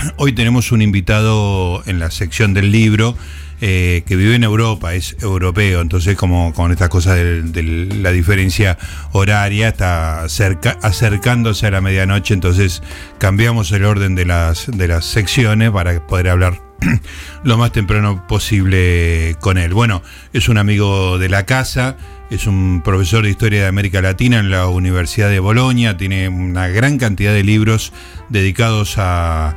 hoy 0.16 0.32
tenemos 0.32 0.72
un 0.72 0.82
invitado 0.82 1.82
en 1.86 1.98
la 1.98 2.10
sección 2.10 2.54
del 2.54 2.70
libro 2.72 3.16
eh, 3.60 4.02
que 4.06 4.16
vive 4.16 4.34
en 4.34 4.44
Europa, 4.44 4.94
es 4.94 5.16
europeo, 5.20 5.82
entonces 5.82 6.16
como 6.16 6.54
con 6.54 6.72
esta 6.72 6.88
cosa 6.88 7.14
de, 7.14 7.88
la 8.00 8.10
diferencia 8.10 8.78
horaria 9.12 9.68
está 9.68 10.22
acercándose 10.22 11.66
a 11.66 11.70
la 11.70 11.82
medianoche, 11.82 12.32
entonces 12.32 12.82
cambiamos 13.18 13.70
el 13.72 13.84
orden 13.84 14.14
de 14.14 14.24
las, 14.24 14.66
de 14.66 14.88
las 14.88 15.04
secciones 15.04 15.70
para 15.72 16.06
poder 16.06 16.30
hablar 16.30 16.62
lo 17.44 17.58
más 17.58 17.72
temprano 17.72 18.26
posible 18.26 19.36
con 19.40 19.58
él. 19.58 19.74
Bueno, 19.74 20.02
es 20.32 20.48
un 20.48 20.56
amigo 20.56 21.18
de 21.18 21.28
la 21.28 21.44
casa, 21.44 21.98
es 22.30 22.46
un 22.46 22.80
profesor 22.82 23.24
de 23.24 23.30
historia 23.30 23.60
de 23.60 23.66
América 23.66 24.00
Latina 24.00 24.38
en 24.38 24.50
la 24.50 24.68
Universidad 24.68 25.28
de 25.28 25.40
Bolonia, 25.40 25.98
tiene 25.98 26.30
una 26.30 26.68
gran 26.68 26.96
cantidad 26.96 27.34
de 27.34 27.44
libros 27.44 27.92
dedicados 28.30 28.94
a, 28.96 29.54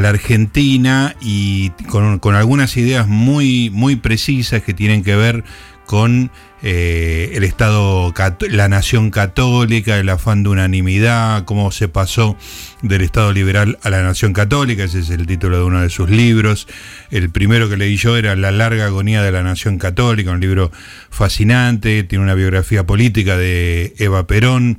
la 0.00 0.08
Argentina 0.08 1.16
y 1.20 1.70
con, 1.88 2.34
algunas 2.34 2.76
ideas 2.76 3.08
muy, 3.08 3.70
muy 3.70 3.96
precisas 3.96 4.62
que 4.62 4.74
tienen 4.74 5.04
que 5.04 5.16
ver 5.16 5.44
con 5.86 6.30
eh, 6.62 7.32
el 7.34 7.42
Estado, 7.42 8.14
la 8.48 8.68
nación 8.68 9.10
católica, 9.10 9.98
el 9.98 10.08
afán 10.08 10.44
de 10.44 10.48
unanimidad, 10.48 11.44
cómo 11.44 11.72
se 11.72 11.88
pasó 11.88 12.36
del 12.82 13.02
Estado 13.02 13.32
liberal 13.32 13.78
a 13.82 13.90
la 13.90 14.02
nación 14.02 14.32
católica, 14.32 14.84
ese 14.84 15.00
es 15.00 15.10
el 15.10 15.26
título 15.26 15.58
de 15.58 15.64
uno 15.64 15.82
de 15.82 15.90
sus 15.90 16.08
libros. 16.08 16.68
El 17.10 17.30
primero 17.30 17.68
que 17.68 17.76
leí 17.76 17.96
yo 17.96 18.16
era 18.16 18.36
La 18.36 18.52
larga 18.52 18.86
agonía 18.86 19.22
de 19.22 19.32
la 19.32 19.42
nación 19.42 19.76
católica, 19.78 20.30
un 20.30 20.40
libro 20.40 20.70
fascinante, 21.10 22.04
tiene 22.04 22.24
una 22.24 22.34
biografía 22.34 22.86
política 22.86 23.36
de 23.36 23.94
Eva 23.98 24.26
Perón, 24.26 24.78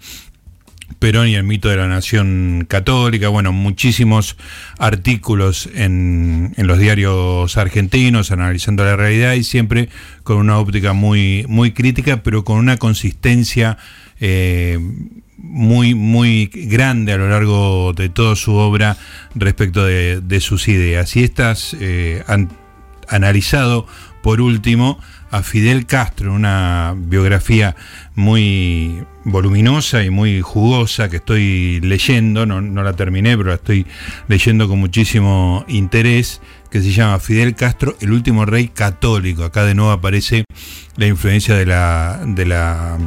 Perón 0.98 1.28
y 1.28 1.36
el 1.36 1.44
mito 1.44 1.70
de 1.70 1.78
la 1.78 1.88
nación 1.88 2.66
católica, 2.68 3.30
bueno, 3.30 3.52
muchísimos 3.52 4.38
artículos 4.78 5.70
en, 5.74 6.54
los 6.58 6.80
diarios 6.80 7.58
argentinos 7.58 8.32
analizando 8.32 8.84
la 8.86 8.96
realidad 8.96 9.34
y 9.34 9.44
siempre 9.44 9.90
con 10.24 10.38
una 10.38 10.58
óptica 10.60 10.94
muy, 10.94 11.46
muy 11.48 11.72
crítica, 11.72 12.24
pero 12.24 12.44
con 12.44 12.58
una 12.58 12.78
consistencia 12.78 13.78
eh, 14.20 14.80
muy, 15.38 15.94
muy 15.94 16.50
grande 16.54 17.12
a 17.14 17.18
lo 17.18 17.30
largo 17.30 17.94
de 17.94 18.10
toda 18.10 18.36
su 18.36 18.54
obra 18.54 18.98
respecto 19.36 19.86
de, 19.86 20.40
sus 20.40 20.68
ideas. 20.68 21.16
Y 21.16 21.24
estas 21.24 21.76
eh, 21.80 22.24
han 22.28 22.50
analizado, 23.10 23.86
por 24.22 24.42
último, 24.42 25.00
a 25.34 25.42
Fidel 25.42 25.88
Castro, 25.88 26.32
una 26.32 26.94
biografía 26.96 27.76
muy 28.14 29.04
voluminosa 29.24 30.04
y 30.04 30.12
muy 30.12 30.42
jugosa 30.42 31.10
que 31.10 31.16
estoy 31.16 31.80
leyendo, 31.82 32.46
no, 32.46 32.62
la 32.62 32.94
terminé, 32.94 33.36
pero 33.36 33.50
la 33.50 33.56
estoy 33.56 33.88
leyendo 34.28 34.68
con 34.68 34.78
muchísimo 34.78 35.66
interés, 35.68 36.40
que 36.70 36.84
se 36.84 36.92
llama 36.92 37.18
Fidel 37.18 37.56
Castro, 37.56 37.98
el 38.00 38.12
último 38.12 38.46
rey 38.46 38.68
católico. 38.68 39.44
Acá 39.44 39.64
de 39.66 39.74
nuevo 39.74 39.90
aparece 39.90 40.46
la 40.98 41.08
influencia 41.08 41.56
de 41.56 41.66
la, 41.66 42.22
de 42.28 42.46
la 42.46 43.00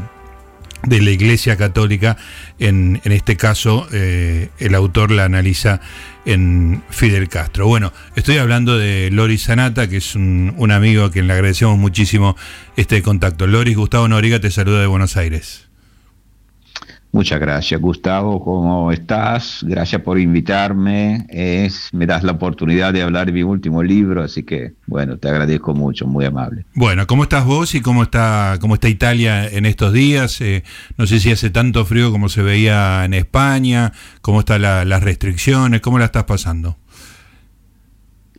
de 0.87 1.03
la 1.03 1.11
Iglesia 1.11 1.57
Católica. 1.57 2.17
En, 2.59 3.01
este 3.05 3.37
caso, 3.37 3.87
eh, 3.93 4.49
el 4.59 4.75
autor 4.75 5.11
la 5.11 5.25
analiza 5.25 5.81
en 6.25 6.83
Fidel 6.91 7.29
Castro. 7.29 7.67
Bueno, 7.67 7.93
estoy 8.15 8.39
hablando 8.39 8.79
de 8.79 9.11
Loris 9.13 9.43
Sanata, 9.43 9.89
que 9.89 9.99
es 9.99 10.15
un, 10.15 10.55
un 10.57 10.71
amigo 10.71 11.05
a 11.05 11.13
quien 11.13 11.27
le 11.27 11.35
agradecemos 11.35 11.77
muchísimo 11.77 12.37
este 12.77 13.03
contacto. 13.03 13.47
Loris, 13.47 13.77
Gustavo 13.77 14.09
Noriga 14.09 14.41
te 14.41 14.51
saluda 14.51 14.81
de 14.81 14.87
Buenos 14.87 15.17
Aires. 15.17 15.66
Muchas 17.17 17.41
gracias, 17.41 17.81
Gustavo. 17.81 18.45
¿Cómo 18.45 18.93
estás? 18.93 19.65
Gracias 19.67 20.03
por 20.03 20.19
invitarme. 20.19 21.25
Es, 21.31 21.89
me 21.95 22.05
das 22.05 22.23
la 22.23 22.33
oportunidad 22.33 22.93
de 22.93 23.01
hablar 23.01 23.25
de 23.25 23.33
mi 23.33 23.43
último 23.43 23.83
libro, 23.83 24.23
así 24.23 24.43
que, 24.43 24.75
bueno, 24.87 25.17
te 25.17 25.31
agradezco 25.31 25.73
mucho, 25.73 26.07
muy 26.07 26.27
amable. 26.27 26.67
Bueno, 26.75 27.07
¿cómo 27.07 27.23
estás 27.23 27.47
vos 27.47 27.75
y 27.75 27.81
cómo 27.81 28.03
está, 28.03 28.59
cómo 28.61 28.75
está 28.75 28.91
Italia 28.91 29.49
en 29.49 29.65
estos 29.65 29.95
días? 29.95 30.43
Eh, 30.43 30.63
no 30.99 31.07
sé 31.07 31.19
si 31.19 31.33
hace 31.33 31.49
tanto 31.49 31.87
frío 31.87 32.13
como 32.13 32.29
se 32.29 32.43
veía 32.43 33.03
en 33.07 33.15
España, 33.15 33.95
cómo 34.21 34.41
están 34.41 34.61
las 34.61 35.03
restricciones, 35.03 35.81
cómo 35.81 35.99
la 35.99 36.05
estás 36.05 36.25
pasando. 36.25 36.77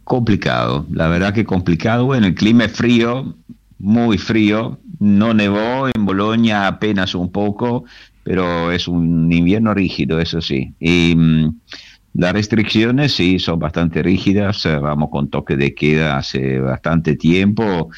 Complicado, 0.03 0.85
la 0.91 1.07
verdad 1.07 1.33
que 1.33 1.45
complicado. 1.45 2.05
Bueno, 2.05 2.27
el 2.27 2.35
clima 2.35 2.66
es 2.66 2.73
frío, 2.73 3.37
muy 3.79 4.17
frío. 4.17 4.79
No 4.99 5.33
nevó 5.33 5.88
en 5.88 6.05
Bolonia 6.05 6.67
apenas 6.67 7.15
un 7.15 7.31
poco 7.31 7.85
pero 8.27 8.73
es 8.73 8.89
un 8.89 9.31
invierno 9.31 9.73
rígido, 9.73 10.19
eso 10.19 10.41
sí. 10.41 10.73
Y 10.81 11.15
mm, 11.15 11.61
las 12.16 12.33
restricciones 12.33 13.13
sí 13.13 13.39
son 13.39 13.57
bastante 13.57 14.03
rígidas, 14.03 14.66
eh, 14.66 14.77
vamos 14.79 15.09
con 15.09 15.29
toque 15.29 15.55
de 15.55 15.73
queda 15.73 16.17
hace 16.17 16.59
bastante 16.59 17.16
tiempo 17.16 17.89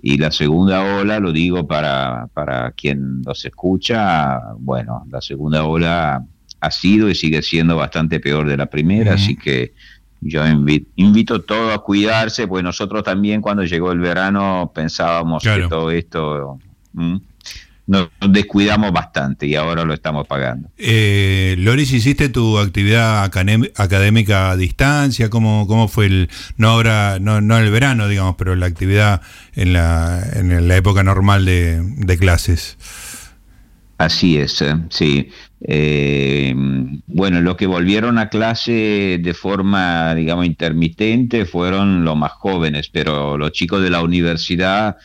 y 0.00 0.18
la 0.18 0.30
segunda 0.30 1.00
ola, 1.00 1.18
lo 1.18 1.32
digo 1.32 1.66
para, 1.66 2.28
para 2.32 2.70
quien 2.70 3.22
nos 3.22 3.44
escucha, 3.44 4.38
bueno, 4.56 5.04
la 5.10 5.20
segunda 5.20 5.64
ola 5.64 6.24
ha 6.60 6.70
sido 6.70 7.10
y 7.10 7.16
sigue 7.16 7.42
siendo 7.42 7.74
bastante 7.74 8.20
peor 8.20 8.48
de 8.48 8.56
la 8.56 8.66
primera, 8.66 9.14
así 9.14 9.34
que 9.34 9.74
yo 10.22 10.46
invito, 10.46 11.34
a 11.34 11.42
todo 11.42 11.72
a 11.72 11.82
cuidarse, 11.82 12.46
pues 12.46 12.62
nosotros 12.62 13.02
también 13.02 13.42
cuando 13.42 13.64
llegó 13.64 13.92
el 13.92 13.98
verano 13.98 14.70
pensábamos 14.74 15.42
que 15.42 15.66
todo 15.68 15.90
esto 15.90 16.58
nos 17.86 18.08
descuidamos 18.28 18.92
bastante 18.92 19.46
y 19.46 19.56
ahora 19.56 19.84
lo 19.84 19.92
estamos 19.92 20.26
pagando. 20.26 20.70
Eh, 20.78 21.56
Loris, 21.58 21.92
¿hiciste 21.92 22.28
tu 22.28 22.58
actividad 22.58 23.24
académica 23.24 24.50
a 24.50 24.56
distancia? 24.56 25.28
¿Cómo, 25.28 25.66
cómo 25.66 25.88
fue 25.88 26.06
el, 26.06 26.30
no 26.56 26.68
ahora, 26.68 27.18
no, 27.20 27.40
no 27.40 27.58
el 27.58 27.70
verano, 27.70 28.08
digamos, 28.08 28.36
pero 28.36 28.54
la 28.54 28.66
actividad 28.66 29.20
en 29.54 29.72
la, 29.72 30.22
en 30.34 30.68
la 30.68 30.76
época 30.76 31.02
normal 31.02 31.44
de, 31.44 32.16
clases? 32.18 32.78
Así 33.98 34.38
es, 34.38 34.62
eh, 34.62 34.76
sí. 34.90 35.30
Eh, 35.64 36.54
bueno, 37.06 37.40
los 37.40 37.56
que 37.56 37.66
volvieron 37.66 38.18
a 38.18 38.28
clase 38.28 39.20
de 39.22 39.34
forma, 39.34 40.14
digamos, 40.14 40.46
intermitente 40.46 41.44
fueron 41.44 42.04
los 42.04 42.16
más 42.16 42.32
jóvenes, 42.32 42.88
pero 42.88 43.38
los 43.38 43.52
chicos 43.52 43.82
de 43.82 43.90
la 43.90 44.02
universidad 44.02 44.96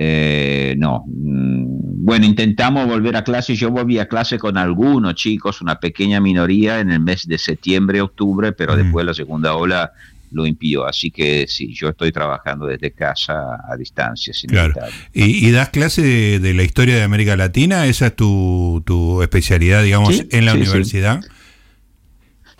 eh, 0.00 0.76
no. 0.78 1.04
Mm, 1.08 2.04
bueno, 2.04 2.24
intentamos 2.24 2.86
volver 2.86 3.16
a 3.16 3.24
clase. 3.24 3.56
Yo 3.56 3.70
volví 3.70 3.98
a 3.98 4.06
clase 4.06 4.38
con 4.38 4.56
algunos 4.56 5.16
chicos, 5.16 5.60
una 5.60 5.80
pequeña 5.80 6.20
minoría 6.20 6.78
en 6.78 6.92
el 6.92 7.00
mes 7.00 7.26
de 7.26 7.36
septiembre, 7.36 8.00
octubre, 8.00 8.52
pero 8.52 8.76
después 8.76 9.04
la 9.04 9.12
segunda 9.12 9.56
ola 9.56 9.92
lo 10.30 10.46
impidió. 10.46 10.86
Así 10.86 11.10
que 11.10 11.46
sí, 11.48 11.74
yo 11.74 11.88
estoy 11.88 12.12
trabajando 12.12 12.66
desde 12.66 12.92
casa 12.92 13.58
a 13.68 13.76
distancia. 13.76 14.32
claro. 14.46 14.74
¿Y, 15.12 15.50
das 15.50 15.70
clase 15.70 16.02
de, 16.38 16.54
la 16.54 16.62
historia 16.62 16.96
de 16.96 17.02
América 17.02 17.36
Latina? 17.36 17.86
¿Esa 17.86 18.08
es 18.08 18.16
tu, 18.16 18.82
tu 18.84 19.22
especialidad, 19.22 19.82
digamos, 19.82 20.24
en 20.30 20.44
la 20.44 20.54
universidad? 20.54 21.20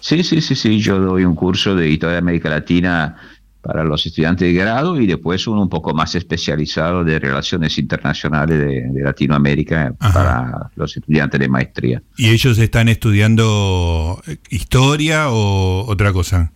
Sí. 0.00 0.22
sí, 0.22 0.40
sí, 0.40 0.54
sí, 0.54 0.80
Yo 0.80 0.98
doy 0.98 1.24
un 1.24 1.34
curso 1.34 1.74
de 1.74 1.88
historia 1.88 2.14
de 2.14 2.18
América 2.18 2.48
Latina 2.48 3.16
para 3.60 3.84
los 3.84 4.06
estudiantes 4.06 4.48
de 4.48 4.54
grado 4.54 5.00
y 5.00 5.06
después 5.06 5.46
uno 5.46 5.62
un 5.62 5.68
poco 5.68 5.92
más 5.92 6.14
especializado 6.14 7.04
de 7.04 7.18
relaciones 7.18 7.76
internacionales 7.78 8.58
de, 8.58 9.02
Latinoamérica 9.02 9.94
para 9.98 10.70
los 10.76 10.96
estudiantes 10.96 11.40
de 11.40 11.48
maestría. 11.48 12.02
¿Y 12.16 12.30
ellos 12.30 12.58
están 12.58 12.88
estudiando 12.88 14.22
historia 14.48 15.28
o 15.30 15.84
otra 15.86 16.12
cosa? 16.12 16.52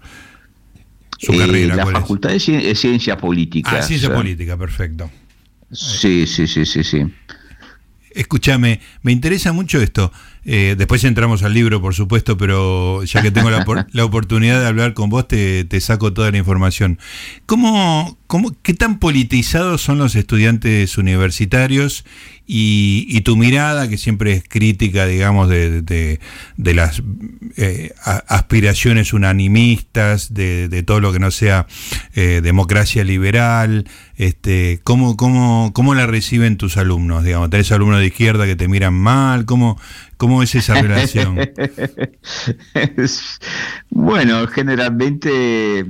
Su 1.23 1.33
eh, 1.33 1.39
carrera, 1.39 1.77
la 1.77 1.87
Facultad 1.87 2.31
de 2.31 2.41
Ciencia 2.75 3.17
Política. 3.17 3.71
Ah, 3.79 3.83
Ciencia 3.83 4.13
Política, 4.13 4.57
perfecto. 4.57 5.11
Sí, 5.71 6.27
sí, 6.27 6.47
sí, 6.47 6.67
sí, 6.67 6.83
sí. 6.83 7.07
Escúchame, 8.11 8.81
me 9.03 9.13
interesa 9.13 9.53
mucho 9.53 9.81
esto. 9.81 10.13
Eh, 10.45 10.75
después 10.77 11.05
entramos 11.05 11.45
al 11.45 11.55
libro, 11.55 11.81
por 11.81 11.95
supuesto, 11.95 12.37
pero 12.37 13.05
ya 13.05 13.23
que 13.23 13.31
tengo 13.31 13.51
la, 13.51 13.65
oportunidad 14.05 14.61
de 14.61 14.67
hablar 14.67 14.93
con 14.95 15.09
vos, 15.09 15.29
te, 15.29 15.81
saco 15.81 16.13
toda 16.13 16.31
la 16.31 16.39
información. 16.39 16.99
¿Cómo, 17.47 18.19
cómo, 18.27 18.55
¿Qué 18.63 18.75
tan 18.75 18.99
politizados 18.99 19.83
son 19.83 19.99
los 19.99 20.17
estudiantes 20.17 20.99
universitarios 20.99 22.05
y, 22.45 23.21
tu 23.21 23.37
mirada, 23.37 23.89
que 23.89 23.97
siempre 23.97 24.33
es 24.33 24.45
crítica, 24.47 25.07
digamos, 25.07 25.49
de, 25.49 26.19
las 26.57 27.03
eh, 27.57 27.95
aspiraciones 28.03 29.13
unanimistas, 29.13 30.35
de, 30.35 30.83
todo 30.85 31.01
lo 31.01 31.13
que 31.13 31.21
no 31.21 31.31
sea 31.31 31.67
eh, 32.15 32.41
democracia 32.43 33.05
liberal? 33.05 33.87
Este, 34.17 34.81
¿cómo, 34.85 35.17
cómo, 35.17 35.73
¿Cómo 35.73 35.95
la 35.95 36.07
reciben 36.07 36.57
tus 36.57 36.77
alumnos? 36.77 37.25
Digamos, 37.25 37.49
¿Tenés 37.49 37.73
alumnos 37.73 38.01
de 38.01 38.07
izquierda 38.07 38.45
que 38.45 38.57
te 38.57 38.69
miran 38.69 38.95
mal? 38.95 39.47
¿Cómo, 39.47 39.79
¿Cómo 40.23 40.41
es 40.41 40.55
esa 40.55 40.81
relación? 40.81 41.37
bueno, 43.91 44.47
generalmente 44.47 45.85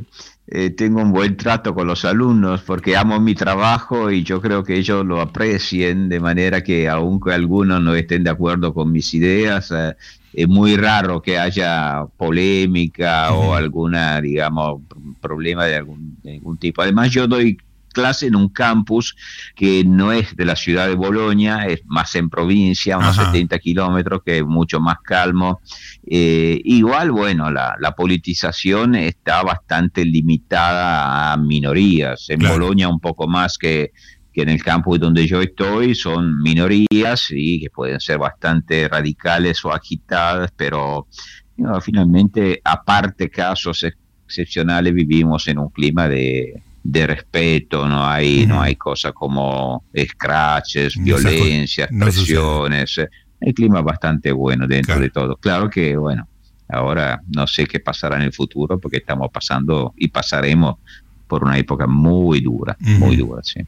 eh, 0.47 0.71
tengo 0.71 1.03
un 1.03 1.13
buen 1.13 1.37
trato 1.37 1.75
con 1.75 1.87
los 1.87 2.07
alumnos 2.07 2.63
porque 2.63 2.97
amo 2.97 3.21
mi 3.21 3.35
trabajo 3.35 4.11
y 4.11 4.23
yo 4.23 4.41
creo 4.41 4.65
que 4.65 4.77
ellos 4.77 5.05
lo 5.05 5.21
aprecien 5.21 6.09
de 6.09 6.19
manera 6.19 6.65
que 6.65 6.89
aunque 6.89 7.35
algunos 7.35 7.83
no 7.83 7.95
estén 7.95 8.25
de 8.25 8.31
acuerdo 8.31 8.73
con 8.73 8.91
mis 8.91 9.13
ideas, 9.13 9.71
eh, 9.71 9.97
es 10.33 10.49
muy 10.49 10.77
raro 10.77 11.21
que 11.21 11.39
haya 11.39 12.07
polémica 12.17 13.35
o 13.35 13.53
alguna, 13.53 14.19
digamos, 14.23 14.81
problema 15.21 15.67
de 15.67 15.77
algún, 15.77 16.17
de 16.23 16.37
algún 16.37 16.57
tipo. 16.57 16.81
Además, 16.81 17.11
yo 17.11 17.27
doy 17.27 17.59
clase 17.93 18.27
en 18.27 18.37
un 18.37 18.49
campus 18.49 19.17
que 19.55 19.85
no 19.85 20.13
es 20.13 20.35
de 20.37 20.45
la 20.45 20.57
ciudad 20.57 20.87
de 20.87 20.95
Bolonia, 20.95 21.67
es 21.67 21.83
más 21.87 22.15
en 22.15 22.31
provincia, 22.31 22.99
unos 22.99 23.17
70 23.17 23.59
kilómetros, 23.59 24.23
que 24.25 24.39
es 24.39 24.45
mucho 24.45 24.81
más 24.81 24.97
calmo. 25.05 25.61
Eh, 26.07 26.61
igual, 26.65 27.11
bueno, 27.11 27.51
la, 27.51 27.95
politización 27.97 28.95
está 28.95 29.43
bastante 29.43 30.05
limitada 30.05 31.33
a 31.33 31.37
minorías. 31.37 32.31
En 32.31 32.41
Bolonia 32.41 32.89
un 32.89 33.01
poco 33.01 33.29
más 33.29 33.59
que, 33.59 33.93
que 34.33 34.43
en 34.43 34.49
el 34.49 34.63
campus 34.63 34.99
donde 34.99 35.27
yo 35.27 35.41
estoy 35.41 35.95
son 35.95 36.41
minorías 36.43 37.29
y 37.31 37.61
que 37.61 37.71
pueden 37.71 38.01
ser 38.01 38.19
bastante 38.19 38.89
radicales 38.89 39.65
o 39.65 39.73
agitadas, 39.73 40.51
pero 40.57 41.07
finalmente, 41.83 42.61
aparte 42.65 43.31
casos 43.31 43.85
excepcionales, 43.85 44.95
vivimos 44.95 45.47
en 45.49 45.59
un 45.59 45.69
clima 45.69 46.09
de, 46.09 46.63
de 46.83 47.07
respeto, 47.07 47.87
no 47.87 48.05
hay, 48.05 48.47
no 48.47 48.61
hay 48.61 48.77
cosas 48.77 49.13
como 49.13 49.85
scratches, 49.97 50.97
violencia, 50.97 51.89
presiones. 51.89 52.99
el 53.41 53.55
clima 53.55 53.79
es 53.79 53.85
bastante 53.85 54.33
bueno 54.33 54.67
dentro 54.67 54.99
de 54.99 55.11
todo. 55.11 55.37
Claro 55.37 55.71
que, 55.71 55.97
bueno, 55.97 56.29
ahora 56.69 57.21
no 57.35 57.47
sé 57.47 57.67
qué 57.67 57.81
pasará 57.81 58.17
en 58.17 58.23
el 58.23 58.33
futuro 58.33 58.79
porque 58.81 58.99
estamos 58.99 59.29
pasando 59.33 59.95
y 59.97 60.09
pasaremos 60.09 60.77
por 61.33 61.45
una 61.45 61.57
época 61.57 61.87
muy 61.87 62.43
dura, 62.43 62.77
muy 62.79 63.17
dura, 63.17 63.41
sí. 63.43 63.61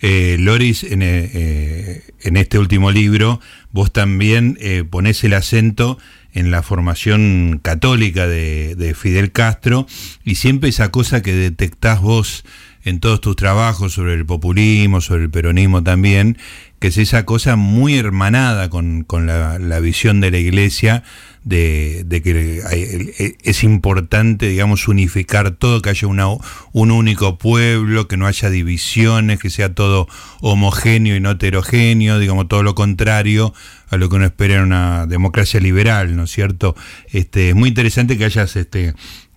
Eh, 0.00 0.38
Loris, 0.40 0.82
en, 0.82 1.02
eh, 1.02 1.30
eh, 1.32 2.02
en, 2.24 2.36
este 2.36 2.58
último 2.58 2.90
libro, 2.90 3.40
vos 3.70 3.92
también 3.92 4.58
eh, 4.60 4.82
ponés 4.82 5.22
el 5.22 5.34
acento 5.34 5.98
en 6.32 6.50
la 6.50 6.64
formación 6.64 7.60
católica 7.62 8.26
de, 8.26 8.96
Fidel 8.98 9.30
Castro 9.30 9.86
y 10.24 10.34
siempre 10.34 10.68
esa 10.68 10.90
cosa 10.90 11.22
que 11.22 11.32
detectás 11.32 12.00
vos 12.00 12.44
en 12.82 12.98
todos 12.98 13.20
tus 13.20 13.36
trabajos 13.36 13.92
sobre 13.92 14.14
el 14.14 14.26
populismo, 14.26 15.00
sobre 15.00 15.22
el 15.22 15.30
peronismo 15.30 15.84
también, 15.84 16.38
que 16.80 16.88
es 16.88 16.98
esa 16.98 17.24
cosa 17.24 17.54
muy 17.54 17.94
hermanada 17.94 18.68
con, 18.68 19.04
con 19.04 19.26
la, 19.26 19.60
la, 19.60 19.78
visión 19.78 20.20
de 20.20 20.32
la 20.32 20.38
iglesia 20.38 21.04
de, 21.46 22.02
de, 22.04 22.22
que 22.22 23.36
es 23.44 23.62
importante, 23.62 24.48
digamos, 24.48 24.88
unificar 24.88 25.52
todo, 25.52 25.80
que 25.80 25.90
haya 25.90 26.08
una, 26.08 26.26
un 26.72 26.90
único 26.90 27.38
pueblo, 27.38 28.08
que 28.08 28.16
no 28.16 28.26
haya 28.26 28.50
divisiones, 28.50 29.38
que 29.38 29.48
sea 29.48 29.72
todo 29.72 30.08
homogéneo 30.40 31.14
y 31.14 31.20
no 31.20 31.30
heterogéneo, 31.30 32.18
digamos, 32.18 32.48
todo 32.48 32.64
lo 32.64 32.74
contrario 32.74 33.54
a 33.88 33.96
lo 33.96 34.08
que 34.08 34.16
uno 34.16 34.24
espera 34.24 34.56
en 34.56 34.62
una 34.62 35.06
democracia 35.06 35.60
liberal, 35.60 36.16
¿no 36.16 36.24
es 36.24 36.32
cierto? 36.32 36.74
Este, 37.12 37.50
es 37.50 37.54
muy 37.54 37.68
interesante 37.68 38.18
que 38.18 38.24
hayas 38.24 38.56
este, 38.56 38.94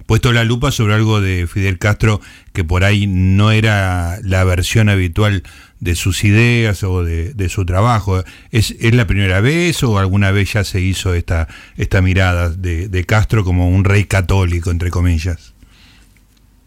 puesto 0.08 0.34
la 0.34 0.44
lupa 0.44 0.72
sobre 0.72 0.96
algo 0.96 1.22
de 1.22 1.46
Fidel 1.46 1.78
Castro 1.78 2.22
que 2.54 2.64
por 2.64 2.84
ahí 2.84 3.06
no 3.06 3.52
era 3.52 4.18
la 4.24 4.44
versión 4.46 4.90
habitual 4.90 5.44
de 5.80 5.96
sus 5.96 6.24
ideas 6.24 6.84
o 6.84 7.04
de, 7.04 7.50
su 7.50 7.66
trabajo. 7.66 8.24
¿Es, 8.52 8.76
¿Es, 8.80 8.94
la 8.94 9.08
primera 9.08 9.42
vez 9.42 9.81
o 9.84 9.98
alguna 9.98 10.31
vez 10.31 10.54
ya 10.54 10.64
se 10.64 10.81
hizo 10.81 11.14
esta, 11.14 11.48
esta 11.78 12.02
mirada 12.02 12.50
de, 12.50 13.06
Castro 13.06 13.44
como 13.44 13.70
un 13.70 13.86
rey 13.86 14.04
católico, 14.06 14.72
entre 14.72 14.92
comillas? 14.92 15.54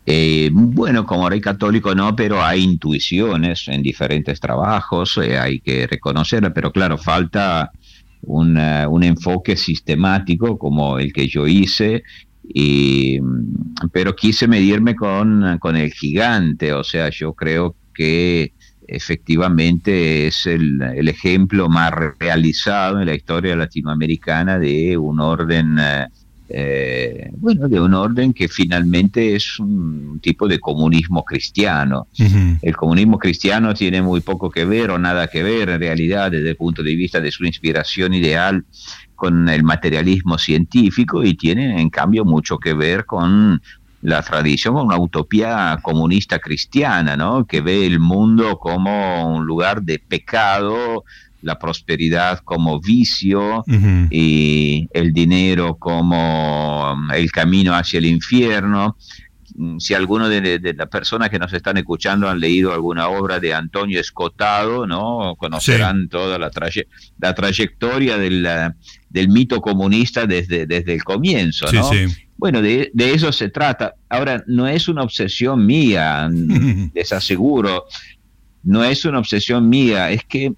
Eh, 0.05 0.50
bueno, 0.53 1.06
como 1.06 1.29
rey 1.29 1.41
católico 1.41 1.94
no, 1.94 2.17
pero 2.17 2.43
hay 2.43 2.62
intuiciones 2.62 3.69
en 3.69 3.82
diferentes 3.82 4.41
trabajos, 4.41 5.17
eh, 5.23 5.38
hay 5.38 5.61
que 5.61 5.87
reconocerlo, 5.87 6.53
pero 6.53 6.73
claro, 6.73 6.99
falta 6.99 7.70
un 8.25 9.03
enfoque 9.03 9.56
sistemático 9.56 10.56
como 10.56 10.99
el 10.99 11.12
que 11.12 11.26
yo 11.26 11.47
hice, 11.47 12.05
y, 12.44 13.19
pero 13.93 14.15
quise 14.15 14.47
medirme 14.47 14.94
con, 14.94 15.58
con 15.58 15.76
el 15.76 15.93
gigante, 15.93 16.73
o 16.73 16.85
sea, 16.85 17.11
yo 17.11 17.32
creo 17.32 17.75
que 17.93 18.53
efectivamente 18.94 20.27
es 20.27 20.47
el, 20.47 20.81
el, 20.83 21.09
ejemplo 21.09 21.69
más 21.69 21.93
realizado 22.19 23.00
en 23.00 23.06
la 23.06 23.15
historia 23.15 23.56
latinoamericana 23.56 24.59
de 24.59 24.97
un 24.97 25.21
orden 25.21 25.77
eh, 25.79 26.06
eh, 26.55 27.31
bueno, 27.39 27.67
de 27.67 27.81
un 27.81 27.94
orden 27.94 28.35
que 28.35 28.47
finalmente 28.47 29.35
es 29.35 29.59
un 29.59 30.21
tipo 30.21 30.47
de 30.47 30.61
comunismo 30.61 31.25
cristiano. 31.25 32.09
El 32.61 32.77
comunismo 32.77 33.19
cristiano 33.19 33.73
tiene 33.73 34.03
muy 34.03 34.21
poco 34.21 34.50
que 34.50 34.67
ver 34.67 34.91
o 34.91 34.99
nada 34.99 35.29
que 35.29 35.43
ver 35.43 35.71
en 35.71 35.81
realidad 35.81 36.31
desde 36.31 36.50
el 36.50 36.56
punto 36.56 36.83
de 36.83 36.94
vista 36.94 37.21
de 37.21 37.31
su 37.31 37.47
inspiración 37.47 38.12
ideal 38.12 38.67
con 39.15 39.49
el 39.49 39.62
materialismo 39.62 40.37
científico 40.37 41.25
y 41.25 41.35
tiene 41.35 41.81
en 41.81 41.89
cambio 41.89 42.27
mucho 42.27 42.59
que 42.59 42.75
ver 42.75 43.06
con 43.06 43.62
la 44.02 44.20
tradición, 44.20 44.76
una 44.76 44.99
utopía 44.99 45.78
comunista 45.81 46.40
cristiana, 46.40 47.16
¿no? 47.16 47.46
que 47.46 47.60
ve 47.60 47.87
el 47.87 48.00
mundo 48.00 48.58
como 48.58 49.28
un 49.28 49.46
lugar 49.46 49.82
de 49.82 50.00
pecado, 50.00 51.04
la 51.40 51.58
prosperidad 51.58 52.40
como 52.40 52.81
vicio 52.81 53.64
y 54.10 54.88
el 54.93 55.12
dinero 55.12 55.76
como 55.76 56.93
um, 56.93 57.10
el 57.12 57.31
camino 57.31 57.75
hacia 57.75 57.99
el 57.99 58.06
infierno. 58.06 58.96
Mm, 59.54 59.78
si 59.78 59.94
alguno 59.94 60.28
de, 60.28 60.60
las 60.76 60.88
personas 60.88 61.31
que 61.31 61.38
nos 61.38 61.52
están 61.52 61.76
escuchando 61.76 62.28
han 62.28 62.40
leído 62.40 62.72
alguna 62.72 63.08
obra 63.08 63.38
de 63.38 63.55
Antonio 63.55 64.00
Escotado, 64.00 64.87
¿no? 64.87 65.34
conocerán 65.37 66.08
toda 66.08 66.38
la, 66.38 66.50
la 67.20 67.34
trayectoria 67.34 68.19
del, 68.19 68.48
del, 69.10 69.28
mito 69.28 69.60
comunista 69.60 70.26
desde, 70.26 70.66
desde 70.66 70.94
el 70.94 71.05
comienzo. 71.05 71.70
¿no? 71.72 71.90
Bueno, 72.43 72.61
de, 72.61 72.91
de, 72.93 73.15
eso 73.15 73.31
se 73.31 73.50
trata. 73.50 73.94
Ahora, 74.09 74.43
no 74.49 74.67
es 74.67 74.89
una 74.89 75.05
obsesión 75.05 75.65
mía, 75.65 76.29
les 76.93 77.12
aseguro, 77.12 77.85
no 78.65 78.83
es 78.83 79.05
una 79.05 79.21
obsesión 79.21 79.69
mía, 79.69 80.11
es 80.11 80.25
que 80.25 80.53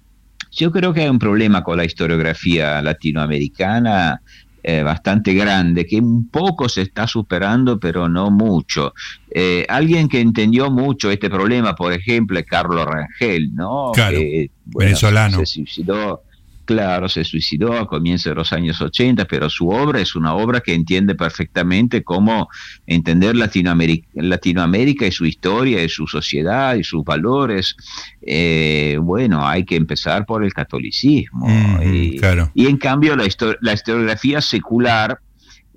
yo 0.49 0.71
creo 0.71 0.95
que 0.95 1.01
hay 1.01 1.09
un 1.09 1.19
problema 1.19 1.63
con 1.63 1.77
la 1.77 1.85
historiografía 1.85 2.81
latinoamericana 2.81 4.19
eh, 4.63 4.81
bastante 4.81 5.35
grande, 5.35 5.85
que 5.85 5.97
un 5.97 6.27
poco 6.29 6.67
se 6.69 6.81
está 6.81 7.05
superando, 7.05 7.79
pero 7.79 8.09
no 8.09 8.31
mucho. 8.31 8.95
Eh, 9.29 9.63
alguien 9.69 10.09
que 10.09 10.19
entendió 10.19 10.71
mucho 10.71 11.11
este 11.11 11.29
problema, 11.29 11.75
por 11.75 11.93
ejemplo, 11.93 12.39
es 12.39 12.47
Carlos 12.47 12.83
Rangel, 12.83 13.53
¿no? 13.53 13.91
Claro, 13.93 14.17
venezolano. 14.65 15.37
Se 15.37 15.45
suicidó 15.45 16.23
Claro, 16.65 17.07
se 17.07 17.23
suicidó 17.23 17.73
a 17.73 17.87
comienzos 17.87 18.31
de 18.31 18.35
los 18.35 18.51
años 18.51 18.81
80, 18.81 19.25
pero 19.25 19.49
su 19.49 19.69
obra 19.69 20.01
es 20.01 20.15
una 20.15 20.33
obra 20.33 20.61
que 20.61 20.73
entiende 20.73 21.15
perfectamente 21.15 22.03
cómo 22.03 22.49
entender 22.87 23.35
Latinoamérica, 23.35 24.07
Latinoamérica 24.15 25.05
y 25.05 25.11
su 25.11 25.25
historia 25.25 25.83
y 25.83 25.89
su 25.89 26.07
sociedad 26.07 26.75
y 26.75 26.83
sus 26.83 27.03
valores. 27.03 27.75
Eh, 28.21 28.97
bueno, 28.99 29.47
hay 29.47 29.63
que 29.63 29.75
empezar 29.75 30.25
por 30.25 30.43
el 30.43 30.53
catolicismo. 30.53 31.47
y, 31.83 32.19
en 32.65 32.77
cambio 32.77 33.15
la, 33.15 33.27
la 33.61 33.73
historiografía 33.73 34.41
secular 34.41 35.19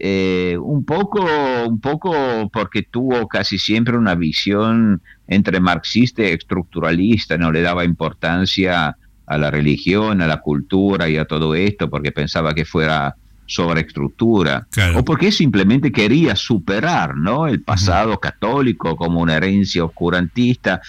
eh, 0.00 0.56
un 0.60 0.84
poco, 0.84 1.26
un 1.66 1.80
poco 1.80 2.48
porque 2.52 2.82
tuvo 2.82 3.26
casi 3.26 3.58
siempre 3.58 3.96
una 3.96 4.14
visión 4.14 5.02
entre 5.26 5.58
marxista 5.58 6.22
y 6.22 6.26
estructuralista, 6.26 7.36
no 7.36 7.50
le 7.50 7.62
daba 7.62 7.84
importancia 7.84 8.96
a 9.28 9.38
la 9.38 9.50
religión, 9.50 10.22
a 10.22 10.26
la 10.26 10.40
cultura 10.40 11.08
y 11.08 11.16
a 11.16 11.24
todo 11.24 11.54
esto 11.54 11.88
porque 11.90 12.12
pensaba 12.12 12.54
que 12.54 12.64
fuera 12.64 13.14
sobreestructura 13.46 14.66
o 14.94 15.04
porque 15.04 15.32
simplemente 15.32 15.90
quería 15.90 16.36
superar 16.36 17.16
¿no? 17.16 17.46
el 17.46 17.62
pasado 17.62 18.18
católico 18.20 18.94
como 18.94 19.20
una 19.20 19.36
herencia 19.36 19.84
oscurantista. 19.84 20.80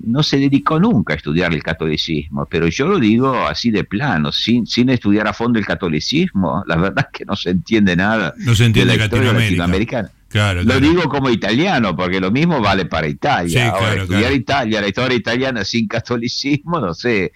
No 0.00 0.22
se 0.22 0.38
dedicó 0.38 0.78
nunca 0.78 1.14
a 1.14 1.16
estudiar 1.16 1.52
el 1.52 1.62
catolicismo, 1.62 2.46
pero 2.46 2.68
yo 2.68 2.86
lo 2.86 2.98
digo 3.00 3.46
así 3.46 3.70
de 3.70 3.82
plano, 3.82 4.30
sin, 4.30 4.66
sin 4.66 4.90
estudiar 4.90 5.26
a 5.26 5.32
fondo 5.32 5.58
el 5.58 5.66
catolicismo, 5.66 6.62
la 6.66 6.76
verdad 6.76 7.06
es 7.10 7.18
que 7.18 7.24
no 7.24 7.34
se 7.34 7.50
entiende 7.50 7.96
nada 7.96 8.32
no 8.36 8.54
se 8.54 8.66
entiende 8.66 8.92
de 8.92 8.98
la 8.98 9.04
historia 9.04 9.32
latinoamericana. 9.32 10.10
Lo 10.32 10.78
digo 10.78 11.08
como 11.08 11.30
italiano, 11.30 11.96
porque 11.96 12.20
lo 12.20 12.30
mismo 12.30 12.60
vale 12.60 12.84
para 12.84 13.08
Italia. 13.08 13.72
estudiar 14.02 14.32
Italia, 14.32 14.80
la 14.80 14.88
historia 14.88 15.16
italiana 15.16 15.64
sin 15.64 15.88
catolicismo, 15.88 16.80
no 16.80 16.94
sé, 16.94 17.32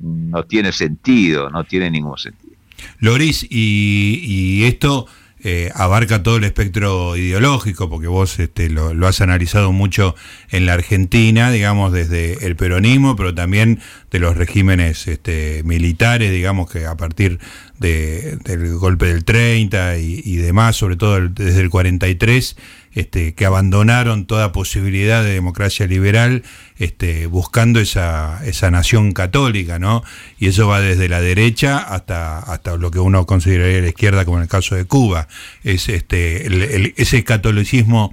no 0.00 0.44
tiene 0.44 0.72
sentido, 0.72 1.50
no 1.50 1.64
tiene 1.64 1.90
ningún 1.90 2.18
sentido. 2.18 2.52
Loris, 2.98 3.46
y, 3.48 4.64
esto 4.64 5.06
eh, 5.44 5.70
abarca 5.74 6.22
todo 6.22 6.36
el 6.36 6.44
espectro 6.44 7.16
ideológico, 7.16 7.88
porque 7.88 8.06
vos 8.06 8.38
este, 8.38 8.70
lo, 8.70 9.06
has 9.06 9.20
analizado 9.20 9.72
mucho 9.72 10.14
en 10.50 10.66
la 10.66 10.74
Argentina, 10.74 11.50
digamos, 11.50 11.92
desde 11.92 12.46
el 12.46 12.56
peronismo, 12.56 13.16
pero 13.16 13.34
también 13.34 13.80
de 14.10 14.18
los 14.18 14.36
regímenes 14.36 15.06
este, 15.08 15.62
militares, 15.64 16.30
digamos, 16.30 16.70
que 16.70 16.86
a 16.86 16.96
partir 16.96 17.38
de, 17.78 18.38
del 18.44 18.76
golpe 18.76 19.06
del 19.06 19.24
30 19.24 19.98
y, 19.98 20.22
y 20.24 20.36
demás, 20.36 20.76
sobre 20.76 20.96
todo 20.96 21.28
desde 21.28 21.60
el 21.60 21.70
43, 21.70 22.56
este, 22.94 23.34
que 23.34 23.46
abandonaron 23.46 24.26
toda 24.26 24.52
posibilidad 24.52 25.22
de 25.22 25.32
democracia 25.32 25.86
liberal, 25.86 26.42
este, 26.76 27.26
buscando 27.26 27.80
esa, 27.80 28.40
esa 28.44 28.70
nación 28.70 29.12
católica, 29.12 29.78
¿no? 29.78 30.02
Y 30.38 30.48
eso 30.48 30.66
va 30.68 30.80
desde 30.80 31.08
la 31.08 31.20
derecha 31.20 31.78
hasta, 31.78 32.38
hasta 32.38 32.76
lo 32.76 32.90
que 32.90 32.98
uno 32.98 33.24
consideraría 33.26 33.80
la 33.80 33.88
izquierda, 33.88 34.24
como 34.24 34.38
en 34.38 34.44
el 34.44 34.48
caso 34.48 34.74
de 34.74 34.84
Cuba. 34.84 35.28
Es 35.64 35.88
este, 35.88 36.92
ese 37.00 37.24
catolicismo 37.24 38.12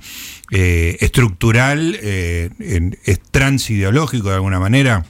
eh, 0.52 0.98
estructural, 1.02 1.98
eh, 2.02 2.50
en, 2.60 2.98
es 3.06 3.20
transideológico 3.20 4.30
de 4.30 4.36
alguna 4.36 4.60
manera. 4.60 5.06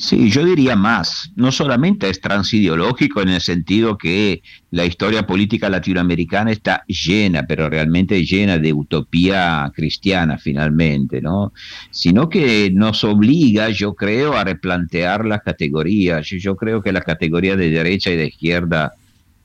Sí, 0.00 0.30
yo 0.30 0.46
diría 0.46 0.76
más. 0.76 1.30
No 1.36 1.52
solamente 1.52 2.08
es 2.08 2.22
transideológico 2.22 3.20
en 3.20 3.28
el 3.28 3.40
sentido 3.42 3.98
que 3.98 4.42
la 4.70 4.86
historia 4.86 5.26
política 5.26 5.68
latinoamericana 5.68 6.52
está 6.52 6.84
llena, 6.86 7.42
pero 7.46 7.68
realmente 7.68 8.24
llena 8.24 8.56
de 8.56 8.72
utopía 8.72 9.70
cristiana 9.74 10.38
finalmente, 10.38 11.20
¿no? 11.20 11.52
Sino 11.90 12.30
que 12.30 12.70
nos 12.72 13.04
obliga, 13.04 13.68
yo 13.68 13.94
creo, 13.94 14.38
a 14.38 14.44
replantear 14.44 15.26
las 15.26 15.42
categorías. 15.42 16.26
Yo 16.28 16.56
creo 16.56 16.80
que 16.82 16.92
las 16.92 17.04
categorías 17.04 17.58
de 17.58 17.68
derecha 17.68 18.10
y 18.10 18.16
de 18.16 18.28
izquierda, 18.28 18.94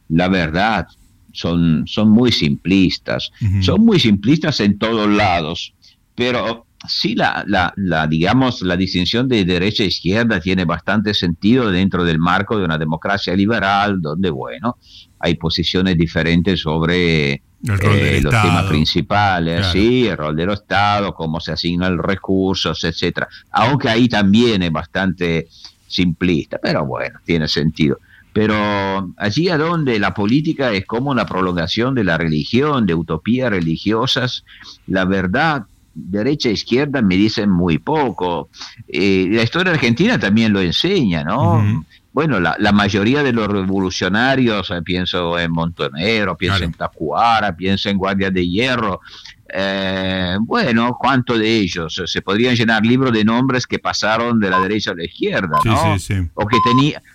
la 0.08 0.30
verdad, 0.30 0.88
son, 1.34 1.86
son 1.86 2.10
muy 2.12 2.32
simplistas. 2.32 3.30
Uh 3.42 3.46
-huh. 3.46 3.62
Son 3.62 3.84
muy 3.84 4.00
simplistas 4.00 4.62
en 4.62 4.78
todos 4.78 5.10
lados, 5.10 5.74
pero 6.16 6.66
sí 6.88 7.16
la, 7.16 7.44
la, 7.48 7.74
la, 7.76 8.08
digamos, 8.08 8.62
la 8.62 8.76
distinción 8.78 9.28
de 9.28 9.46
derecha 9.46 9.84
e 9.84 9.88
izquierda 9.88 10.40
tiene 10.40 10.66
bastante 10.66 11.14
sentido 11.14 11.72
dentro 11.72 12.04
del 12.04 12.20
marco 12.20 12.58
de 12.58 12.66
una 12.66 12.78
democracia 12.78 13.36
liberal, 13.36 14.02
donde, 14.02 14.30
bueno, 14.30 14.78
hay 15.20 15.36
posiciones 15.36 15.98
diferentes 15.98 16.62
sobre 16.62 17.32
eh, 17.34 17.42
los 17.62 17.80
Estado. 17.80 18.48
temas 18.48 18.66
principales, 18.66 19.60
claro. 19.60 19.72
sí, 19.74 20.08
el 20.08 20.18
rol 20.18 20.36
del 20.36 20.52
Estado, 20.52 21.14
cómo 21.14 21.40
se 21.40 21.52
asignan 21.52 21.98
los 21.98 22.06
recursos, 22.06 22.84
etcétera. 22.84 23.28
Aunque 23.52 23.90
ahí 23.90 24.08
también 24.08 24.62
es 24.64 24.72
bastante 24.72 25.48
simplista, 25.88 26.60
pero 26.62 26.86
bueno, 26.86 27.20
tiene 27.24 27.48
sentido. 27.48 28.00
Pero 28.34 29.14
allí 29.18 29.48
a 29.48 29.58
donde 29.58 29.98
la 29.98 30.14
política 30.14 30.74
es 30.74 30.86
como 30.86 31.10
una 31.10 31.26
prolongación 31.26 31.96
de 31.96 32.04
la 32.04 32.18
religión, 32.18 32.86
de 32.86 32.94
utopías 32.94 33.50
religiosas, 33.50 34.44
la 34.88 35.06
verdad 35.06 35.64
derecha 35.96 36.50
e 36.50 36.52
izquierda 36.52 37.02
me 37.02 37.16
dicen 37.16 37.50
muy 37.50 37.80
poco. 37.80 38.50
Eh, 38.88 39.28
la 39.32 39.42
historia 39.42 39.74
argentina 39.74 40.20
también 40.20 40.54
lo 40.54 40.60
enseña, 40.62 41.24
¿no? 41.24 41.56
Uh 41.56 41.62
-huh. 41.62 41.86
Bueno, 42.12 42.40
la, 42.40 42.56
la, 42.60 42.72
mayoría 42.72 43.24
de 43.24 43.34
los 43.34 43.46
revolucionarios, 43.48 44.72
eh, 44.72 44.82
pienso 44.82 45.38
en 45.38 45.52
Montonero, 45.52 46.38
pienso 46.38 46.60
claro. 46.60 46.72
en 46.72 46.78
Tacuara, 46.78 47.56
pienso 47.58 47.90
en 47.90 47.98
Guardia 47.98 48.32
de 48.32 48.48
Hierro, 48.48 49.02
eh, 49.48 50.38
bueno, 50.42 50.98
¿cuántos 51.00 51.40
de 51.40 51.58
ellos? 51.58 52.02
Se 52.06 52.22
podrían 52.22 52.56
llenar 52.56 52.84
libros 52.84 53.14
de 53.14 53.24
nombres 53.24 53.68
que 53.68 53.80
pasaron 53.80 54.40
de 54.40 54.50
la 54.50 54.60
derecha 54.60 54.92
a 54.92 54.96
la 54.96 55.06
izquierda, 55.06 55.60
sí, 55.62 55.70
¿no? 55.70 56.00
Sí, 56.00 56.14
sí. 56.14 56.30
O, 56.34 56.48
que 56.48 56.58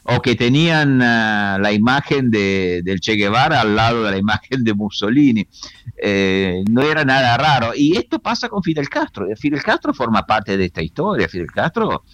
o 0.04 0.22
que 0.22 0.36
tenían 0.36 0.98
uh, 0.98 1.60
la 1.60 1.72
imagen 1.72 2.30
de, 2.30 2.82
del 2.84 3.00
Che 3.00 3.14
Guevara 3.14 3.60
al 3.60 3.74
lado 3.74 4.04
de 4.04 4.12
la 4.12 4.16
imagen 4.16 4.62
de 4.62 4.74
Mussolini. 4.74 5.46
Eh, 6.02 6.62
no 6.70 6.82
era 6.82 7.04
nada 7.04 7.36
raro. 7.36 7.72
Y 7.74 7.96
esto 7.96 8.20
pasa 8.20 8.48
con 8.48 8.62
Fidel 8.62 8.88
Castro. 8.88 9.26
Fidel 9.36 9.62
Castro 9.62 9.92
forma 9.92 10.24
parte 10.24 10.56
de 10.56 10.66
esta 10.66 10.82
historia. 10.82 11.28
Fidel 11.28 11.50
Castro 11.52 12.04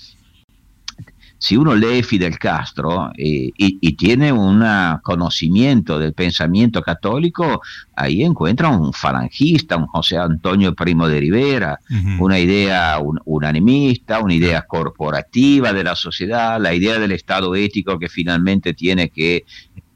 si 1.38 1.56
uno 1.56 1.74
lee 1.74 2.02
Fidel 2.02 2.38
Castro 2.38 3.10
eh, 3.16 3.50
y, 3.56 3.78
y, 3.80 3.92
tiene 3.92 4.32
un 4.32 4.64
conocimiento 5.02 5.98
del 5.98 6.14
pensamiento 6.14 6.80
católico, 6.82 7.60
ahí 7.94 8.22
encuentra 8.22 8.68
un 8.68 8.92
falangista, 8.92 9.76
un 9.76 9.86
José 9.86 10.16
Antonio 10.16 10.74
Primo 10.74 11.08
de 11.08 11.20
Rivera, 11.20 11.78
uh 11.88 11.94
-huh. 11.94 12.20
una 12.20 12.38
idea 12.38 12.98
un, 12.98 13.20
unanimista, 13.24 14.20
una 14.20 14.34
idea 14.34 14.62
corporativa 14.62 15.72
de 15.72 15.84
la 15.84 15.94
sociedad, 15.94 16.60
la 16.60 16.72
idea 16.72 16.98
del 16.98 17.12
Estado 17.12 17.54
ético 17.54 17.98
que 17.98 18.08
finalmente 18.08 18.72
tiene 18.74 19.10
que 19.10 19.44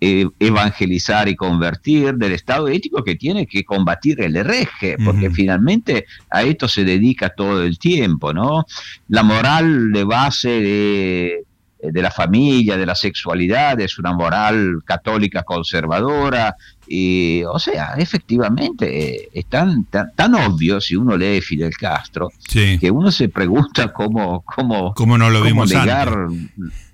evangelizar 0.00 1.28
y 1.28 1.36
convertir, 1.36 2.14
del 2.14 2.32
Estado 2.32 2.68
ético 2.68 3.04
que 3.04 3.16
tiene 3.16 3.46
que 3.46 3.64
combatir 3.64 4.22
el 4.22 4.36
hereje, 4.36 4.96
porque 5.04 5.28
uh 5.28 5.30
-huh. 5.30 5.34
finalmente 5.34 6.06
a 6.30 6.42
esto 6.42 6.68
se 6.68 6.84
dedica 6.84 7.28
todo 7.28 7.62
el 7.62 7.78
tiempo, 7.78 8.32
¿no? 8.32 8.64
La 9.08 9.22
moral 9.22 9.92
de 9.92 10.04
base 10.04 10.48
de, 10.48 11.44
de 11.82 12.02
la 12.02 12.10
familia, 12.10 12.78
de 12.78 12.86
la 12.86 12.94
sexualidad, 12.94 13.78
es 13.80 13.98
una 13.98 14.12
moral 14.14 14.82
católica 14.84 15.42
conservadora, 15.42 16.56
y, 16.86 17.42
o 17.44 17.58
sea, 17.58 17.94
efectivamente, 17.98 19.28
es 19.32 19.46
tan, 19.46 19.84
tan, 19.84 20.12
tan, 20.16 20.34
obvio 20.34 20.80
si 20.80 20.96
uno 20.96 21.16
lee 21.16 21.40
Fidel 21.40 21.76
Castro, 21.76 22.30
sí. 22.48 22.78
que 22.80 22.90
uno 22.90 23.12
se 23.12 23.28
pregunta 23.28 23.92
cómo, 23.92 24.42
cómo, 24.42 24.94
¿Cómo 24.94 25.18
no 25.18 25.30
lo 25.30 25.42
vimos 25.42 25.70
cómo 25.70 25.84
negar, 25.84 26.08
antes? 26.08 26.89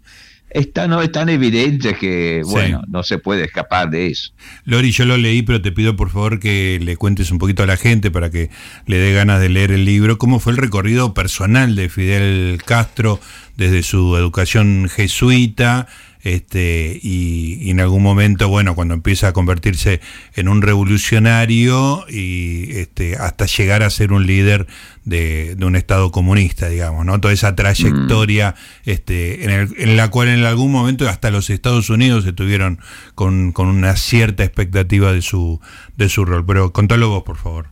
Es 0.51 0.73
tan, 0.73 0.91
no, 0.91 1.03
es 1.03 1.11
tan 1.13 1.29
evidente 1.29 1.95
que, 1.95 2.43
bueno, 2.45 2.81
sí. 2.85 2.91
no 2.91 3.03
se 3.03 3.19
puede 3.19 3.45
escapar 3.45 3.91
de 3.91 4.07
eso. 4.09 4.33
Lori, 4.65 4.91
yo 4.91 5.05
lo 5.05 5.17
leí, 5.17 5.43
pero 5.43 5.61
te 5.61 5.73
pido 5.73 5.97
por 5.97 6.11
favor 6.11 6.39
que 6.39 6.79
le 6.81 6.97
cuentes 6.97 7.31
un 7.31 7.39
poquito 7.39 7.63
a 7.63 7.67
la 7.67 7.77
gente 7.77 8.11
para 8.11 8.31
que 8.31 8.51
le 8.87 8.99
dé 8.99 9.13
ganas 9.13 9.41
de 9.41 9.49
leer 9.49 9.73
el 9.73 9.85
libro. 9.85 10.19
¿Cómo 10.19 10.39
fue 10.41 10.53
el 10.53 10.59
recorrido 10.59 11.15
personal 11.15 11.75
de 11.75 11.89
Fidel 11.89 12.59
Castro 12.65 13.21
desde 13.57 13.83
su 13.83 14.17
educación 14.17 14.89
jesuita? 14.89 15.89
Este, 16.27 16.99
y, 17.05 17.57
y, 17.61 17.71
en 17.71 17.79
algún 17.79 18.03
momento, 18.03 18.49
bueno, 18.49 18.75
cuando 18.75 18.95
empieza 18.95 19.29
a 19.29 19.33
convertirse 19.33 20.01
en 20.35 20.49
un 20.49 20.61
revolucionario 20.61 22.05
y 22.09 22.73
este, 22.79 23.15
hasta 23.15 23.47
llegar 23.47 23.85
a 23.85 23.91
ser 23.91 24.11
un 24.11 24.27
líder 24.27 24.67
de, 25.05 25.55
de, 25.55 25.65
un 25.65 25.77
Estado 25.77 26.11
comunista, 26.11 26.69
digamos, 26.69 27.07
¿no? 27.07 27.21
Toda 27.21 27.33
esa 27.33 27.55
trayectoria 27.55 28.57
mm. 28.57 28.91
este, 28.91 29.45
en, 29.45 29.51
el, 29.51 29.75
en, 29.79 29.97
la 29.97 30.11
cual 30.11 30.27
en 30.27 30.45
algún 30.45 30.73
momento 30.73 31.09
hasta 31.09 31.31
los 31.31 31.49
Estados 31.49 31.91
Unidos 31.91 32.27
estuvieron 32.27 32.81
con, 33.15 33.53
con 33.53 33.69
una 33.69 33.95
cierta 33.95 34.43
expectativa 34.43 35.13
de 35.13 35.23
su, 35.23 35.61
de 35.97 36.09
su 36.09 36.25
rol. 36.25 36.45
Pero 36.45 36.73
contalo 36.73 37.09
vos, 37.09 37.23
por 37.23 37.37
favor. 37.37 37.69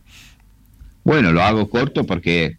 Bueno, 1.03 1.33
lo 1.33 1.43
hago 1.43 1.69
corto 1.69 2.05
porque 2.05 2.57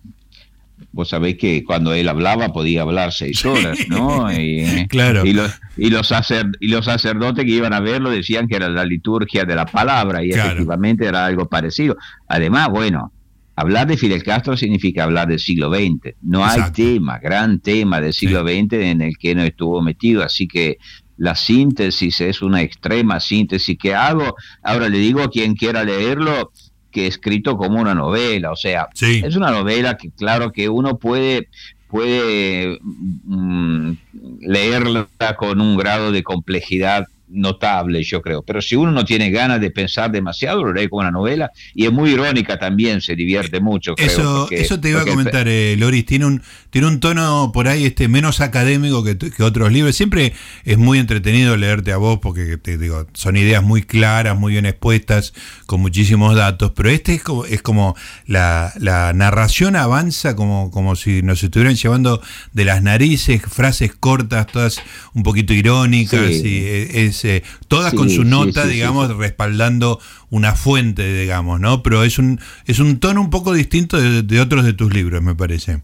vos 0.92 1.08
sabéis 1.08 1.36
que 1.36 1.64
cuando 1.64 1.92
él 1.92 2.08
hablaba 2.08 2.52
podía 2.52 2.82
hablar 2.82 3.12
seis 3.12 3.44
horas, 3.44 3.78
¿no? 3.88 4.32
Y, 4.32 4.86
claro. 4.88 5.24
Y 5.24 5.32
los, 5.32 5.52
y, 5.76 5.90
los 5.90 6.08
sacer, 6.08 6.46
y 6.60 6.68
los 6.68 6.84
sacerdotes 6.84 7.44
que 7.44 7.50
iban 7.50 7.72
a 7.72 7.80
verlo 7.80 8.10
decían 8.10 8.48
que 8.48 8.56
era 8.56 8.68
la 8.68 8.84
liturgia 8.84 9.44
de 9.44 9.54
la 9.54 9.66
palabra 9.66 10.24
y 10.24 10.30
claro. 10.30 10.50
efectivamente 10.50 11.06
era 11.06 11.26
algo 11.26 11.48
parecido. 11.48 11.96
Además, 12.28 12.68
bueno, 12.70 13.12
hablar 13.56 13.86
de 13.86 13.96
Fidel 13.96 14.22
Castro 14.22 14.56
significa 14.56 15.04
hablar 15.04 15.28
del 15.28 15.38
siglo 15.38 15.70
XX. 15.70 16.14
No 16.22 16.40
Exacto. 16.40 16.62
hay 16.82 16.94
tema, 16.94 17.18
gran 17.18 17.60
tema 17.60 18.00
del 18.00 18.12
siglo 18.12 18.46
sí. 18.46 18.60
XX 18.60 18.72
en 18.74 19.00
el 19.00 19.16
que 19.18 19.34
no 19.34 19.42
estuvo 19.42 19.82
metido, 19.82 20.22
así 20.22 20.46
que 20.46 20.78
la 21.18 21.34
síntesis 21.34 22.20
es 22.20 22.42
una 22.42 22.60
extrema 22.60 23.20
síntesis 23.20 23.76
que 23.78 23.94
hago. 23.94 24.36
Ahora 24.62 24.88
le 24.88 24.98
digo 24.98 25.22
a 25.22 25.30
quien 25.30 25.54
quiera 25.54 25.82
leerlo, 25.84 26.52
que 26.96 27.06
escrito 27.06 27.58
como 27.58 27.78
una 27.78 27.94
novela, 27.94 28.50
o 28.50 28.56
sea, 28.56 28.88
sí. 28.94 29.20
es 29.22 29.36
una 29.36 29.50
novela 29.50 29.98
que 29.98 30.10
claro 30.10 30.50
que 30.50 30.70
uno 30.70 30.96
puede 30.96 31.48
puede 31.88 32.78
mm, 32.80 33.92
leerla 34.40 35.06
con 35.36 35.60
un 35.60 35.76
grado 35.76 36.10
de 36.10 36.22
complejidad 36.22 37.06
notable, 37.28 38.02
yo 38.02 38.22
creo. 38.22 38.42
Pero 38.42 38.62
si 38.62 38.76
uno 38.76 38.92
no 38.92 39.04
tiene 39.04 39.30
ganas 39.30 39.60
de 39.60 39.70
pensar 39.70 40.10
demasiado, 40.10 40.64
lo 40.64 40.72
lee 40.72 40.88
como 40.88 41.00
una 41.00 41.10
novela 41.10 41.50
y 41.74 41.86
es 41.86 41.92
muy 41.92 42.10
irónica 42.10 42.58
también, 42.58 43.00
se 43.00 43.14
divierte 43.14 43.60
mucho. 43.60 43.94
Creo, 43.94 44.06
eso, 44.06 44.40
porque, 44.40 44.60
eso 44.60 44.80
te 44.80 44.90
iba 44.90 45.02
a 45.02 45.04
comentar, 45.04 45.48
eh, 45.48 45.76
Loris, 45.78 46.06
tiene 46.06 46.26
un, 46.26 46.42
tiene 46.70 46.86
un 46.86 47.00
tono 47.00 47.50
por 47.52 47.68
ahí 47.68 47.84
este 47.84 48.08
menos 48.08 48.40
académico 48.40 49.02
que, 49.02 49.16
que, 49.18 49.42
otros 49.42 49.72
libros. 49.72 49.96
Siempre 49.96 50.32
es 50.64 50.78
muy 50.78 50.98
entretenido 50.98 51.56
leerte 51.56 51.92
a 51.92 51.96
vos 51.96 52.18
porque 52.20 52.56
te 52.56 52.78
digo, 52.78 53.06
son 53.14 53.36
ideas 53.36 53.62
muy 53.62 53.82
claras, 53.82 54.38
muy 54.38 54.52
bien 54.52 54.66
expuestas, 54.66 55.34
con 55.66 55.80
muchísimos 55.80 56.36
datos, 56.36 56.72
pero 56.74 56.90
este 56.90 57.14
es 57.14 57.22
como, 57.22 57.44
es 57.44 57.62
como 57.62 57.96
la, 58.26 58.72
la 58.78 59.12
narración 59.12 59.76
avanza 59.76 60.36
como, 60.36 60.70
como 60.70 60.96
si 60.96 61.22
nos 61.22 61.42
estuvieran 61.42 61.74
llevando 61.74 62.22
de 62.52 62.64
las 62.64 62.82
narices, 62.82 63.42
frases 63.42 63.94
cortas, 63.94 64.46
todas 64.46 64.80
un 65.14 65.22
poquito 65.22 65.52
irónicas, 65.52 66.26
sí. 66.28 66.42
y 66.46 66.98
es 66.98 67.15
eh, 67.24 67.42
todas 67.68 67.92
sí, 67.92 67.96
con 67.96 68.10
su 68.10 68.24
nota, 68.24 68.62
sí, 68.62 68.68
sí, 68.68 68.74
digamos, 68.74 69.16
respaldando 69.16 70.00
una 70.30 70.54
fuente, 70.54 71.20
digamos, 71.20 71.60
¿no? 71.60 71.82
Pero 71.82 72.04
es 72.04 72.18
un, 72.18 72.40
es 72.66 72.78
un 72.78 72.98
tono 72.98 73.20
un 73.20 73.30
poco 73.30 73.52
distinto 73.52 74.00
de, 74.00 74.22
de 74.22 74.40
otros 74.40 74.64
de 74.64 74.72
tus 74.72 74.92
libros, 74.92 75.22
me 75.22 75.34
parece. 75.34 75.82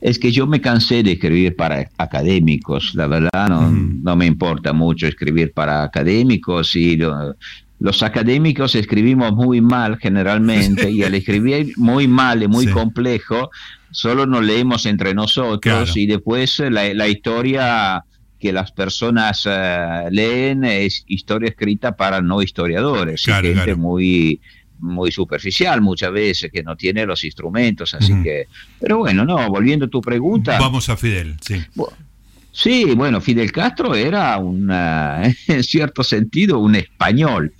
Es 0.00 0.18
que 0.18 0.32
yo 0.32 0.46
me 0.46 0.60
cansé 0.60 1.02
de 1.02 1.12
escribir 1.12 1.54
para 1.56 1.90
académicos, 1.98 2.94
la 2.94 3.06
verdad 3.06 3.48
no, 3.48 3.70
no 3.70 4.16
me 4.16 4.24
importa 4.24 4.72
mucho 4.72 5.06
escribir 5.06 5.52
para 5.52 5.82
académicos 5.82 6.74
y 6.74 6.98
los 7.78 8.02
académicos 8.02 8.74
escribimos 8.74 9.32
muy 9.32 9.60
mal 9.60 9.98
generalmente 9.98 10.90
y 10.90 11.02
al 11.02 11.14
escribir 11.14 11.74
muy 11.76 12.08
mal 12.08 12.42
y 12.42 12.48
muy 12.48 12.66
complejo, 12.72 13.50
solo 13.90 14.24
nos 14.24 14.42
leemos 14.42 14.86
entre 14.86 15.12
nosotros 15.12 15.94
y 15.94 16.06
después 16.06 16.60
la, 16.60 16.94
la, 16.94 17.06
historia 17.06 18.02
que 18.40 18.52
las 18.52 18.72
personas 18.72 19.46
eh, 19.48 20.04
leen 20.10 20.64
es 20.64 21.04
historia 21.06 21.50
escrita 21.50 21.94
para 21.94 22.20
no 22.20 22.42
historiadores, 22.42 23.22
gente 23.22 23.74
muy 23.76 24.40
muy 24.80 25.12
superficial 25.12 25.82
muchas 25.82 26.10
veces, 26.10 26.50
que 26.50 26.62
no 26.62 26.74
tiene 26.74 27.04
los 27.04 27.22
instrumentos, 27.22 27.92
así 27.92 28.14
que... 28.22 28.46
Pero 28.80 28.98
bueno, 28.98 29.26
no, 29.26 29.48
volviendo 29.48 29.84
a 29.84 29.88
tu 29.88 30.00
pregunta... 30.00 30.58
Vamos 30.58 30.88
a 30.88 30.96
Fidel, 30.96 31.36
sí. 31.42 31.62
sí, 32.50 32.94
bueno, 32.96 33.20
Fidel 33.20 33.52
Castro 33.52 33.94
era 33.94 34.38
una, 34.38 35.22
en 35.46 35.62
cierto 35.62 36.02
sentido 36.02 36.58
un 36.60 36.76
español, 36.76 37.52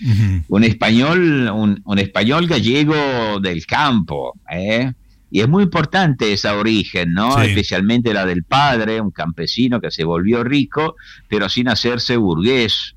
un 0.49 0.65
español, 0.65 1.51
un, 1.53 1.83
un, 1.85 1.99
español 1.99 2.47
gallego 2.47 3.39
del 3.39 3.67
campo, 3.67 4.35
¿eh? 4.51 4.93
Y 5.31 5.41
es 5.41 5.49
muy 5.49 5.63
importante 5.63 6.33
esa 6.33 6.57
origen, 6.57 7.13
¿no? 7.13 7.41
Especialmente 7.41 8.13
la 8.13 8.27
del 8.27 8.45
padre, 8.45 9.01
un 9.01 9.13
campesino 9.13 9.81
que 9.81 9.91
se 9.91 10.05
volvió 10.05 10.43
rico, 10.43 10.97
pero 11.29 11.49
sin 11.49 11.69
hacerse 11.69 12.17
burgués. 12.17 12.97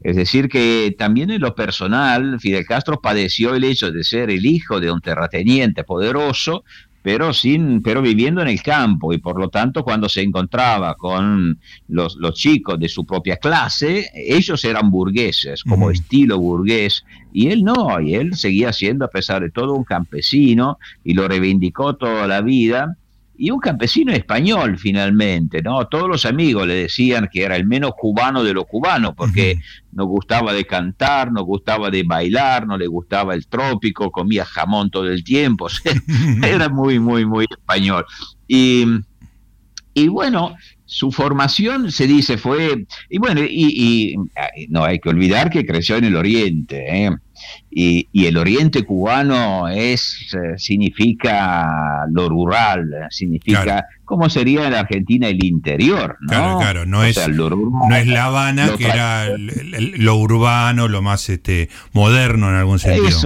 Es 0.00 0.16
decir, 0.16 0.48
que 0.48 0.94
también 0.98 1.30
en 1.30 1.40
lo 1.40 1.54
personal, 1.54 2.38
Fidel 2.40 2.66
Castro 2.66 3.00
padeció 3.00 3.54
el 3.54 3.64
hecho 3.64 3.90
de 3.90 4.04
ser 4.04 4.30
el 4.30 4.46
hijo 4.46 4.80
de 4.80 4.90
un 4.90 5.00
terrateniente 5.00 5.84
poderoso, 5.84 6.64
pero 7.08 7.32
sin 7.32 7.80
pero 7.80 8.02
viviendo 8.02 8.42
en 8.42 8.48
el 8.48 8.60
campo 8.60 9.14
y 9.14 9.18
por 9.18 9.40
lo 9.40 9.48
tanto 9.48 9.82
cuando 9.82 10.10
se 10.10 10.20
encontraba 10.20 10.94
con 10.94 11.58
los, 11.88 12.16
los 12.16 12.34
chicos 12.34 12.78
de 12.78 12.86
su 12.90 13.06
propia 13.06 13.38
clase 13.38 14.10
ellos 14.14 14.62
eran 14.62 14.90
burgueses 14.90 15.64
como 15.64 15.90
estilo 15.90 16.38
burgués 16.38 17.06
y 17.32 17.48
él 17.48 17.64
no 17.64 17.98
y 17.98 18.14
él 18.14 18.34
seguía 18.34 18.74
siendo 18.74 19.06
a 19.06 19.08
pesar 19.08 19.40
de 19.40 19.50
todo 19.50 19.72
un 19.72 19.84
campesino 19.84 20.78
y 21.02 21.14
lo 21.14 21.26
reivindicó 21.26 21.96
toda 21.96 22.26
la 22.26 22.42
vida 22.42 22.98
y 23.38 23.50
un 23.50 23.60
campesino 23.60 24.12
español 24.12 24.76
finalmente, 24.78 25.62
¿no? 25.62 25.86
Todos 25.86 26.08
los 26.08 26.26
amigos 26.26 26.66
le 26.66 26.74
decían 26.74 27.28
que 27.32 27.44
era 27.44 27.54
el 27.54 27.66
menos 27.66 27.92
cubano 27.96 28.42
de 28.42 28.52
los 28.52 28.66
cubanos, 28.66 29.14
porque 29.16 29.60
no 29.92 30.06
gustaba 30.06 30.52
de 30.52 30.66
cantar, 30.66 31.30
no 31.30 31.44
gustaba 31.44 31.88
de 31.88 32.02
bailar, 32.02 32.66
no 32.66 32.76
le 32.76 32.88
gustaba 32.88 33.34
el 33.34 33.46
trópico, 33.46 34.10
comía 34.10 34.44
jamón 34.44 34.90
todo 34.90 35.08
el 35.08 35.22
tiempo, 35.22 35.68
era 36.42 36.68
muy, 36.68 36.98
muy, 36.98 37.24
muy 37.24 37.46
español. 37.48 38.04
Y, 38.48 38.84
y 39.98 40.08
bueno, 40.08 40.54
su 40.84 41.10
formación 41.12 41.90
se 41.90 42.06
dice 42.06 42.38
fue, 42.38 42.86
y 43.10 43.18
bueno, 43.18 43.42
y, 43.42 44.16
no 44.68 44.84
hay 44.84 44.98
que 45.00 45.08
olvidar 45.08 45.50
que 45.50 45.66
creció 45.66 45.96
en 45.96 46.04
el 46.04 46.16
Oriente, 46.16 47.04
¿eh? 47.04 47.10
y, 47.70 48.08
el 48.26 48.36
Oriente 48.36 48.84
cubano 48.84 49.68
es, 49.68 50.32
eh, 50.34 50.56
significa 50.56 52.06
lo 52.10 52.28
rural, 52.28 52.88
significa, 53.10 53.86
¿cómo 54.04 54.30
sería 54.30 54.66
en 54.66 54.74
Argentina 54.74 55.28
el 55.28 55.44
interior? 55.44 56.16
¿no? 56.20 56.28
Claro, 56.28 56.58
claro, 56.58 56.86
no, 56.86 57.04
es, 57.04 57.16
no 57.28 57.96
es 57.96 58.06
La 58.06 58.26
Habana, 58.26 58.70
que 58.78 58.86
era 58.86 59.28
lo 59.36 60.16
urbano, 60.16 60.88
lo 60.88 61.02
más 61.02 61.28
este 61.28 61.68
moderno 61.92 62.48
en 62.48 62.54
algún 62.54 62.78
sentido. 62.78 63.18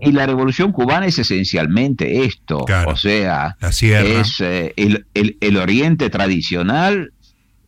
Y 0.00 0.12
la 0.12 0.26
revolución 0.26 0.72
cubana 0.72 1.06
es 1.06 1.18
esencialmente 1.18 2.24
esto, 2.24 2.64
o 2.86 2.96
sea, 2.96 3.56
es 3.60 4.40
eh, 4.40 4.72
el, 4.76 5.06
el, 5.14 5.56
oriente 5.56 6.08
tradicional 6.08 7.12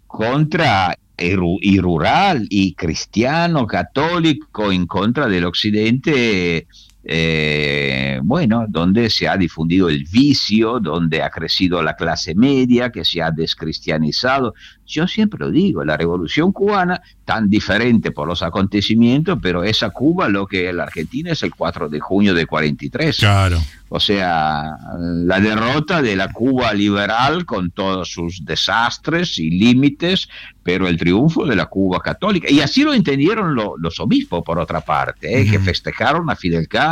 contra 0.07 0.97
y 1.19 1.79
rural 1.79 2.47
y 2.51 2.75
cristiano, 2.75 3.67
católico 3.67 4.73
en 4.73 4.87
contra 4.87 5.29
del 5.29 5.45
occidente 5.45 6.67
eh, 7.05 8.21
bueno, 8.23 8.67
donde 8.69 9.11
se 9.11 9.29
ha 9.29 9.37
difundido 9.37 9.89
el 9.89 10.05
vicio, 10.05 10.79
donde 10.79 11.23
ha 11.23 11.31
crecido 11.31 11.83
la 11.83 11.97
clase 11.97 12.35
media, 12.35 12.91
que 12.91 13.05
se 13.05 13.21
ha 13.21 13.31
descristianizado. 13.31 14.55
Yo 14.87 15.09
siempre 15.09 15.41
lo 15.41 15.51
digo, 15.51 15.85
la 15.85 15.97
revolución 15.97 16.53
cubana, 16.53 17.01
tan 17.25 17.49
diferente 17.49 18.11
por 18.11 18.29
los 18.29 18.43
acontecimientos, 18.43 19.39
pero 19.41 19.65
esa 19.65 19.91
Cuba 19.91 20.29
lo 20.29 20.47
que 20.47 20.73
la 20.73 20.85
Argentina 20.85 21.33
es 21.33 21.43
el 21.43 21.55
4 21.55 21.89
de 21.89 22.01
junio 22.01 22.35
de 22.35 22.47
43. 22.47 23.17
Claro. 23.17 23.59
O 23.89 24.01
sea, 24.01 24.77
la 24.99 25.39
derrota 25.41 26.01
de 26.01 26.17
la 26.17 26.33
Cuba 26.33 26.73
liberal 26.73 27.45
con 27.45 27.71
todos 27.71 28.11
sus 28.11 28.45
desastres 28.45 29.39
y 29.39 29.51
límites, 29.51 30.29
pero 30.63 30.89
el 30.89 30.97
triunfo 30.97 31.45
de 31.45 31.57
la 31.57 31.67
Cuba 31.67 32.01
católica. 32.01 32.51
Y 32.51 32.61
así 32.61 32.85
lo 32.85 32.95
entendieron 32.95 33.55
los 33.55 34.01
obispos, 34.01 34.43
por 34.45 34.59
otra 34.59 34.81
parte, 34.81 35.41
¿eh? 35.41 35.51
que 35.51 35.59
festejaron 35.59 36.31
a 36.31 36.37
Fidel 36.37 36.69
Castro. 36.69 36.92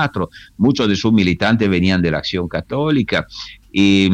Muchos 0.56 0.88
de 0.88 0.96
sus 0.96 1.12
militantes 1.12 1.68
venían 1.68 2.02
de 2.02 2.10
la 2.10 2.18
acción 2.18 2.48
católica. 2.48 3.26
Y, 3.72 4.10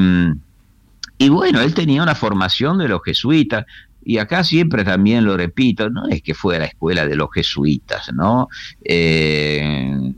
y 1.19 1.28
bueno, 1.28 1.60
él 1.60 1.75
tenía 1.75 2.02
una 2.02 2.15
formación 2.15 2.78
de 2.78 2.89
los 2.89 3.00
jesuitas. 3.04 3.65
Y 4.04 4.19
acá 4.19 4.45
siempre 4.45 4.84
también 4.84 5.25
lo 5.25 5.37
repito, 5.37 5.91
no 5.91 6.06
es 6.08 6.23
que 6.23 6.32
fue 6.32 6.56
a 6.56 6.60
la 6.60 6.67
escuela 6.67 7.06
de 7.06 7.17
los 7.17 7.28
jesuitas, 7.32 8.13
¿no? 8.13 8.49
Eh, 8.84 10.13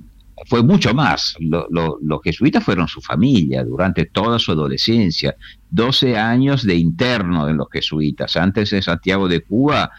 fue 0.47 0.62
mucho 0.62 0.95
más. 0.95 1.37
los 1.40 2.23
jesuitas 2.23 2.64
fueron 2.64 2.88
su 2.88 3.01
familia 3.01 3.64
durante 3.64 4.07
toda 4.07 4.38
su 4.38 4.53
adolescencia. 4.53 5.35
12 5.71 6.16
años 6.16 6.64
de 6.64 6.77
interno 6.77 7.49
en 7.49 7.59
los 7.59 7.69
jesuitas, 7.71 8.37
antes 8.37 8.73
en 8.73 8.83
Santiago 8.83 9.29
de 9.29 9.40
Cuba 9.40 9.90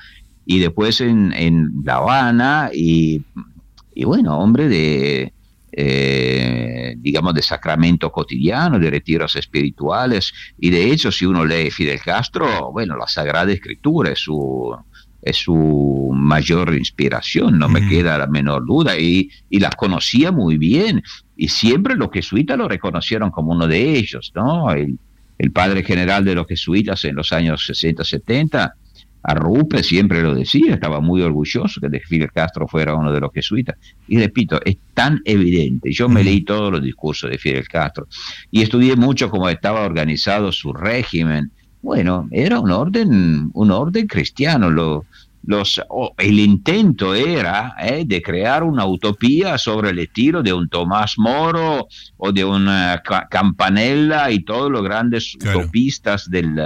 y 0.46 0.60
después 0.60 1.02
en, 1.02 1.84
La 1.84 1.96
Habana. 1.96 2.72
Y, 2.74 3.24
bueno, 4.04 4.39
hombre 4.39 4.67
de, 4.70 5.34
eh, 5.71 6.95
digamos, 6.97 7.34
de 7.34 7.41
sacramento 7.41 8.12
cotidiano, 8.12 8.79
de 8.79 8.89
retiros 8.89 9.36
espirituales. 9.36 10.34
Y 10.58 10.69
de 10.69 10.91
hecho, 10.91 11.12
si 11.12 11.25
uno 11.25 11.45
lee 11.45 11.71
Fidel 11.71 11.99
Castro, 11.99 12.71
bueno, 12.71 12.97
la 12.97 13.08
Sagrada 13.08 13.51
Escritura 13.51 14.12
es 14.12 14.19
su 14.19 14.75
es 15.21 15.36
su 15.36 16.12
mayor 16.13 16.73
inspiración, 16.73 17.60
no 17.60 17.67
me 17.67 17.86
queda 17.89 18.17
la 18.17 18.27
menor 18.27 18.65
duda, 18.65 18.97
y, 18.97 19.29
y 19.49 19.60
la 19.60 19.69
conocía 19.69 20.32
muy 20.32 20.58
bien, 20.58 21.03
y 21.36 21.49
siempre 21.49 21.95
los 21.95 22.10
jesuitas 22.10 22.58
lo 22.58 22.69
reconocieron 22.69 23.29
como 23.29 23.51
uno 23.51 23.67
de 23.67 23.97
ellos, 23.97 24.32
¿no? 24.34 24.71
El, 24.71 24.97
el 25.39 25.51
padre 25.51 25.84
general 25.84 26.25
de 26.25 26.36
los 26.36 26.47
jesuitas 26.47 27.03
en 27.05 27.15
los 27.15 27.32
años 27.32 27.65
60, 27.65 28.03
70, 28.03 28.73
Arrupe 29.23 29.84
siempre 29.84 30.21
lo 30.21 30.34
decía, 30.34 30.75
estaba 30.75 31.01
muy 31.01 31.21
orgulloso 31.21 31.82
que 31.82 31.89
de 31.89 31.99
Fidel 31.99 32.32
Castro 32.32 32.67
fuera 32.67 32.95
uno 32.95 33.12
de 33.12 33.19
los 33.19 33.32
jesuitas. 33.34 33.77
Y 34.08 34.17
repito, 34.17 34.60
es 34.63 34.77
tan 34.93 35.21
evidente. 35.25 35.91
Yo 35.91 36.08
me 36.08 36.23
leí 36.23 36.41
todos 36.41 36.71
los 36.71 36.82
discursos 36.82 37.29
de 37.29 37.38
Fidel 37.38 37.67
Castro 37.67 38.08
y 38.49 38.62
estudié 38.62 38.95
mucho 38.95 39.29
cómo 39.29 39.49
estaba 39.49 39.82
organizado 39.82 40.51
su 40.51 40.73
régimen, 40.73 41.51
bueno, 41.82 42.27
era 42.32 42.60
un 42.60 42.71
orden, 42.71 43.51
un 43.53 43.71
orden 43.71 44.08
cristiano. 44.08 44.69
Lo, 44.69 45.05
los, 45.43 45.82
el 46.17 46.39
intento 46.39 47.15
era 47.15 47.75
eh, 47.82 48.03
de 48.05 48.21
crear 48.21 48.63
una 48.63 48.86
utopía 48.86 49.58
sobre 49.58 49.91
el 49.91 49.99
estilo 49.99 50.43
de 50.43 50.51
un 50.51 50.67
Tomás 50.67 51.15
Moro 51.17 51.88
o 52.17 52.32
de 52.32 52.43
una 52.43 53.01
Campanella 53.29 54.29
y 54.32 54.43
todos 54.43 54.69
los 54.69 54.84
grandes 54.84 55.36
utopistas 55.36 56.29
del, 56.29 56.60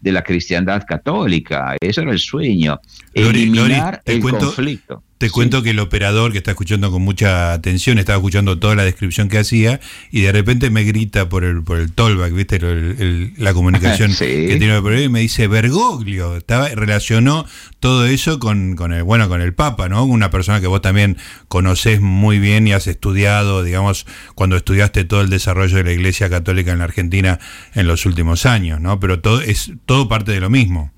de 0.00 0.12
la 0.12 0.22
cristiandad 0.22 0.84
católica. 0.86 1.76
Ese 1.80 2.02
era 2.02 2.12
el 2.12 2.18
sueño, 2.18 2.80
eliminar 3.12 4.02
el 4.04 4.20
conflicto. 4.20 5.02
Te 5.18 5.30
cuento 5.30 5.64
que 5.64 5.70
el 5.70 5.80
operador 5.80 6.30
que 6.30 6.38
está 6.38 6.52
escuchando 6.52 6.92
con 6.92 7.02
mucha 7.02 7.52
atención 7.52 7.98
estaba 7.98 8.18
escuchando 8.18 8.58
toda 8.60 8.76
la 8.76 8.84
descripción 8.84 9.28
que 9.28 9.38
hacía 9.38 9.80
y 10.12 10.20
de 10.20 10.30
repente 10.30 10.70
me 10.70 10.84
grita 10.84 11.28
por 11.28 11.42
el 11.42 11.64
por 11.64 11.80
el 11.80 11.92
tollback, 11.92 12.32
¿viste? 12.32 12.60
la 13.36 13.52
comunicación 13.52 14.14
que 14.18 14.56
tiene 14.58 14.76
el 14.76 15.02
y 15.02 15.08
me 15.08 15.18
dice 15.18 15.48
Bergoglio. 15.48 16.36
Estaba, 16.36 16.68
relacionó 16.68 17.46
todo 17.80 18.06
eso 18.06 18.38
con, 18.38 18.76
con, 18.76 18.92
el 18.92 19.02
bueno 19.02 19.28
con 19.28 19.42
el 19.42 19.54
Papa, 19.54 19.88
¿no? 19.88 20.04
Una 20.04 20.30
persona 20.30 20.60
que 20.60 20.68
vos 20.68 20.82
también 20.82 21.16
conocés 21.48 22.00
muy 22.00 22.38
bien 22.38 22.68
y 22.68 22.72
has 22.72 22.86
estudiado, 22.86 23.64
digamos, 23.64 24.06
cuando 24.36 24.56
estudiaste 24.56 25.04
todo 25.04 25.20
el 25.20 25.30
desarrollo 25.30 25.78
de 25.78 25.84
la 25.84 25.92
Iglesia 25.92 26.30
Católica 26.30 26.70
en 26.70 26.78
la 26.78 26.84
Argentina 26.84 27.40
en 27.74 27.88
los 27.88 28.06
últimos 28.06 28.46
años, 28.46 28.80
¿no? 28.80 29.00
Pero 29.00 29.18
todo 29.18 29.40
es 29.40 29.72
todo 29.84 30.08
parte 30.08 30.30
de 30.30 30.40
lo 30.40 30.48
mismo. 30.48 30.92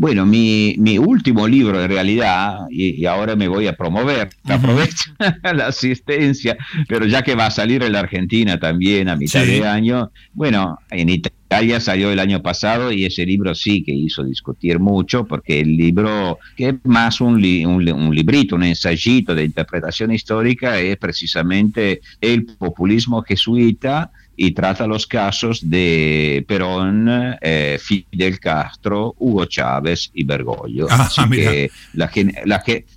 Bueno, 0.00 0.24
mi, 0.24 0.76
mi, 0.78 0.96
último 0.96 1.46
libro 1.46 1.84
en 1.84 1.90
realidad, 1.90 2.60
y, 2.70 3.04
ahora 3.04 3.36
me 3.36 3.48
voy 3.48 3.66
a 3.66 3.74
promover, 3.74 4.30
aprovecho 4.44 5.12
la 5.54 5.66
asistencia, 5.66 6.56
pero 6.88 7.04
ya 7.04 7.20
que 7.20 7.34
va 7.34 7.44
a 7.44 7.50
salir 7.50 7.82
en 7.82 7.92
la 7.92 7.98
Argentina 7.98 8.58
también 8.58 9.10
a 9.10 9.16
mitad 9.16 9.44
de 9.44 9.66
año, 9.66 10.10
bueno, 10.32 10.78
en 10.90 11.10
Italia 11.10 11.80
salió 11.80 12.10
el 12.10 12.18
año 12.18 12.40
pasado 12.40 12.90
y 12.90 13.04
ese 13.04 13.26
libro 13.26 13.54
sí 13.54 13.82
que 13.82 13.92
hizo 13.92 14.24
discutir 14.24 14.78
mucho, 14.78 15.26
porque 15.26 15.60
el 15.60 15.76
libro, 15.76 16.38
que 16.56 16.70
es 16.70 16.74
más 16.84 17.20
un, 17.20 17.34
un, 17.66 17.92
un 17.92 18.14
librito, 18.14 18.56
un 18.56 18.62
ensayito 18.62 19.34
de 19.34 19.44
interpretación 19.44 20.12
histórica, 20.12 20.80
es 20.80 20.96
precisamente 20.96 22.00
el 22.22 22.46
populismo 22.46 23.20
jesuita 23.20 24.12
y 24.42 24.52
trata 24.52 24.86
los 24.86 25.06
casos 25.06 25.68
de 25.68 26.42
Perón, 26.48 27.36
eh, 27.42 27.78
Fidel 27.78 28.40
Castro, 28.40 29.14
Hugo 29.18 29.44
Chávez 29.44 30.10
y 30.14 30.24
Bergoglio. 30.24 30.86
Ah, 30.88 31.10
Así 31.14 31.20
que 31.28 31.70
la, 31.92 32.10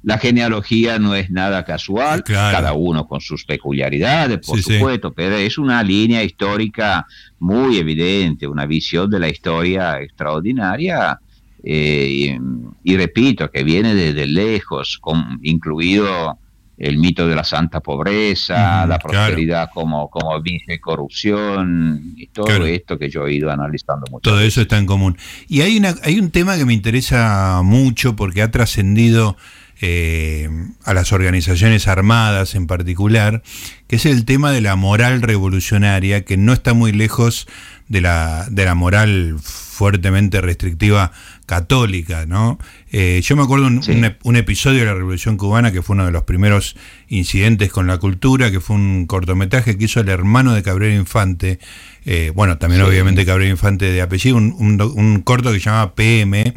la, 0.03 0.17
genealogía 0.19 0.99
no 0.99 1.13
es 1.15 1.29
nada 1.29 1.65
casual, 1.65 2.23
cada 2.23 2.71
uno 2.71 3.05
con 3.05 3.19
sus 3.19 3.43
peculiaridades, 3.43 4.37
por 4.37 4.61
supuesto, 4.61 5.11
pero 5.11 5.35
es 5.35 5.57
una 5.57 5.83
línea 5.83 6.23
histórica 6.23 7.05
muy 7.39 7.77
evidente, 7.77 8.47
una 8.47 8.65
visión 8.65 9.09
de 9.09 9.19
la 9.19 9.27
historia 9.27 9.99
extraordinaria. 9.99 11.19
Eh, 11.61 12.37
y, 12.85 12.95
repito, 12.95 13.51
que 13.51 13.65
viene 13.65 13.93
desde 13.95 14.27
lejos, 14.27 14.97
con, 15.01 15.41
incluido 15.43 16.37
el 16.77 16.97
mito 16.97 17.27
de 17.27 17.35
la 17.35 17.43
santa 17.43 17.79
pobreza, 17.79 18.85
la 18.85 18.97
prosperidad 18.99 19.69
como, 19.73 20.09
como 20.09 20.41
vice 20.41 20.79
corrupción 20.79 22.13
y 22.15 22.27
todo 22.27 22.65
esto 22.65 22.97
que 22.97 23.09
yo 23.09 23.27
he 23.27 23.33
ido 23.33 23.51
analizando 23.51 24.05
mucho. 24.09 24.29
Todo 24.29 24.41
eso 24.41 24.61
está 24.61 24.77
en 24.77 24.85
común. 24.85 25.17
Y 25.47 25.61
hay, 25.61 25.77
una, 25.77 25.95
hay 26.03 26.19
un 26.19 26.31
tema 26.31 26.57
que 26.57 26.65
me 26.65 26.73
interesa 26.73 27.61
mucho 27.63 28.15
porque 28.15 28.41
ha 28.41 28.51
trascendido 28.51 29.37
eh, 29.81 30.49
a 30.85 30.93
las 30.93 31.11
organizaciones 31.11 31.87
armadas 31.87 32.55
en 32.55 32.67
particular, 32.67 33.43
que 33.87 33.97
es 33.97 34.05
el 34.05 34.23
tema 34.23 34.51
de 34.51 34.61
la 34.61 34.75
moral 34.75 35.21
revolucionaria, 35.21 36.23
que 36.23 36.37
no 36.37 36.53
está 36.53 36.73
muy 36.73 36.91
lejos 36.91 37.47
de 37.89 38.01
la, 38.01 38.47
de 38.49 38.65
la 38.65 38.75
moral 38.75 39.35
fuertemente 39.41 40.39
restrictiva 40.39 41.11
católica, 41.45 42.25
¿no? 42.25 42.59
Eh, 42.95 43.21
yo 43.23 43.35
me 43.35 43.41
acuerdo 43.41 43.65
un, 43.65 43.81
un, 44.23 44.35
episodio 44.35 44.81
de 44.81 44.85
la 44.85 44.93
Revolución 44.93 45.35
Cubana 45.35 45.71
que 45.71 45.81
fue 45.81 45.95
uno 45.95 46.05
de 46.05 46.11
los 46.11 46.25
primeros 46.25 46.75
incidentes 47.07 47.71
con 47.71 47.87
la 47.87 47.97
cultura, 47.97 48.51
que 48.51 48.59
fue 48.59 48.75
un 48.75 49.07
cortometraje 49.07 49.79
que 49.79 49.85
hizo 49.85 49.99
el 49.99 50.09
hermano 50.09 50.53
de 50.53 50.61
Cabrera 50.61 50.93
Infante, 50.93 51.57
eh, 52.05 52.31
bueno, 52.35 52.59
también 52.59 52.83
obviamente 52.83 53.25
Cabrera 53.25 53.49
Infante 53.49 53.91
de 53.91 53.99
apellido, 53.99 54.37
un, 54.37 54.79
un, 54.79 55.21
corto 55.21 55.51
que 55.51 55.59
se 55.59 55.65
llama 55.65 55.95
PM, 55.95 56.53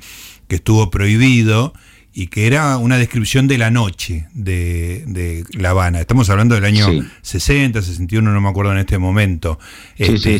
que 0.47 0.57
estuvo 0.57 0.91
prohibido 0.91 1.73
y 2.19 2.29
que 2.29 2.47
era 2.47 2.79
una 2.79 2.97
descripción 2.97 3.47
de 3.47 3.59
la 3.59 3.71
noche 3.71 4.27
de, 4.33 5.45
La 5.53 5.71
Habana. 5.71 6.01
Estamos 6.01 6.31
hablando 6.31 6.55
del 6.55 6.65
año 6.65 6.87
60, 7.21 7.83
61, 7.83 8.33
no 8.33 8.41
me 8.41 8.49
acuerdo 8.49 8.73
en 8.73 8.79
este 8.79 8.97
momento. 8.97 9.59
Este, 9.99 10.39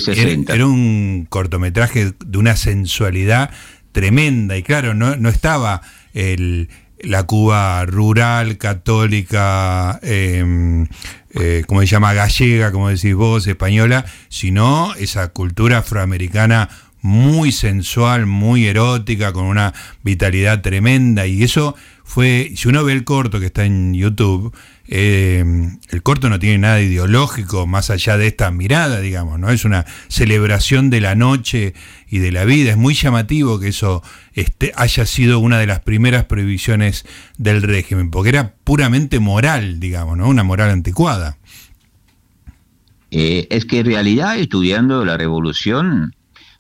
era, 0.49 0.67
un 0.67 1.27
cortometraje 1.29 2.15
de 2.25 2.39
una 2.39 2.57
sensualidad 2.57 3.51
tremenda 3.97 4.59
y 4.59 4.63
claro, 4.63 4.93
no, 4.93 5.17
no 5.17 5.31
estaba 5.31 5.81
el, 6.13 6.69
la 7.01 7.23
Cuba 7.23 7.87
rural, 7.87 8.59
católica, 8.59 9.99
eh, 10.03 10.85
eh, 11.31 11.65
como 11.67 11.81
se 11.81 11.87
llama, 11.87 12.13
gallega, 12.13 12.73
como 12.73 12.91
decís 12.91 13.15
vos, 13.15 13.47
española, 13.47 14.05
sino 14.29 14.95
esa 14.97 15.29
cultura 15.29 15.79
afroamericana 15.79 16.69
muy 17.01 17.53
sensual, 17.53 18.27
muy 18.27 18.67
erótica, 18.67 19.33
con 19.33 19.47
una 19.47 19.73
vitalidad 20.03 20.61
tremenda. 20.61 21.27
Y 21.27 21.43
eso 21.43 21.75
fue, 22.05 22.53
si 22.55 22.69
uno 22.69 22.85
ve 22.85 22.93
el 22.93 23.05
corto 23.05 23.41
que 23.41 23.47
está 23.47 23.65
en 23.65 23.95
YouTube, 23.95 24.55
eh, 24.89 25.45
el 25.89 26.03
corto 26.03 26.29
no 26.29 26.39
tiene 26.39 26.59
nada 26.59 26.81
ideológico 26.81 27.67
más 27.67 27.91
allá 27.91 28.17
de 28.17 28.27
esta 28.27 28.51
mirada, 28.51 29.01
digamos, 29.01 29.39
¿no? 29.39 29.51
Es 29.51 29.65
una 29.65 29.85
celebración 30.09 30.91
de 30.91 31.01
la 31.01 31.15
noche 31.15 31.75
y 32.09 32.19
de 32.19 32.33
la 32.33 32.45
vida. 32.45 32.71
Es 32.71 32.77
muy 32.77 32.95
llamativo 32.95 33.59
que 33.59 33.69
eso 33.69 34.03
este, 34.35 34.73
haya 34.77 35.07
sido 35.07 35.39
una 35.41 35.59
de 35.59 35.67
las 35.67 35.81
primeras 35.81 36.25
prohibiciones 36.27 37.05
del 37.39 37.63
régimen, 37.63 38.11
porque 38.11 38.31
era 38.31 38.55
puramente 38.65 39.19
moral, 39.19 39.81
digamos, 39.81 40.17
¿no? 40.17 40.29
Una 40.29 40.45
moral 40.45 40.71
anticuada. 40.71 41.39
Eh, 43.11 43.47
es 43.51 43.65
que 43.65 43.81
en 43.81 43.87
realidad, 43.87 44.39
estudiando 44.39 45.05
la 45.05 45.17
revolución, 45.17 46.15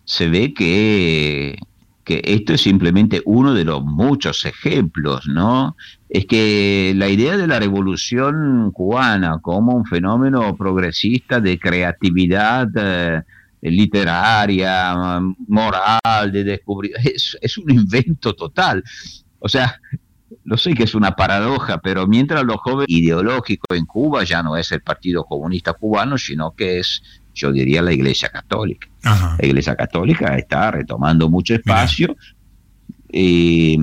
se 0.05 0.29
ve 0.29 0.55
que, 0.55 1.59
que 2.07 2.23
esto 2.25 2.55
es 2.55 2.61
simplemente 2.61 3.21
uno 3.25 3.53
de 3.53 3.64
los 3.64 3.85
muchos 3.85 4.45
ejemplos, 4.45 5.27
¿no? 5.27 5.77
Es 6.09 6.25
que 6.25 6.95
la 6.95 7.09
idea 7.09 7.37
de 7.37 7.49
la 7.49 7.59
revolución 7.59 8.71
cubana 8.71 9.40
como 9.42 9.75
un 9.75 9.85
fenómeno 9.85 10.57
progresista 10.57 11.40
de 11.40 11.59
creatividad 11.59 12.69
eh, 12.77 13.23
literaria, 13.61 15.21
moral, 15.49 16.31
de 16.31 16.45
descubrir, 16.45 16.92
es, 17.03 17.37
es 17.40 17.59
un 17.59 17.73
invento 17.73 18.35
total. 18.35 18.85
O 19.40 19.49
sea, 19.49 19.81
lo 20.45 20.57
sé 20.57 20.75
que 20.75 20.85
es 20.85 20.95
una 20.95 21.16
paradoja, 21.16 21.79
pero 21.79 22.07
mientras 22.07 22.45
lo 22.45 22.57
joven 22.59 22.87
ideológico 22.88 23.75
en 23.75 23.85
Cuba 23.85 24.23
ya 24.23 24.45
no 24.45 24.57
es 24.57 24.71
el 24.71 24.81
Partido 24.81 25.25
Comunista 25.25 25.73
Cubano, 25.73 26.16
sino 26.19 26.55
que 26.55 26.79
es 26.79 27.03
yo 27.37 27.53
diría 27.53 27.83
la 27.83 27.92
Iglesia 27.92 28.31
Católica. 28.31 28.88
La 29.05 29.46
Iglesia 29.46 29.77
Católica 29.77 30.37
está 30.37 30.72
retomando 30.72 31.29
mucho 31.29 31.55
espacio. 31.55 32.16
Eh, 33.12 33.79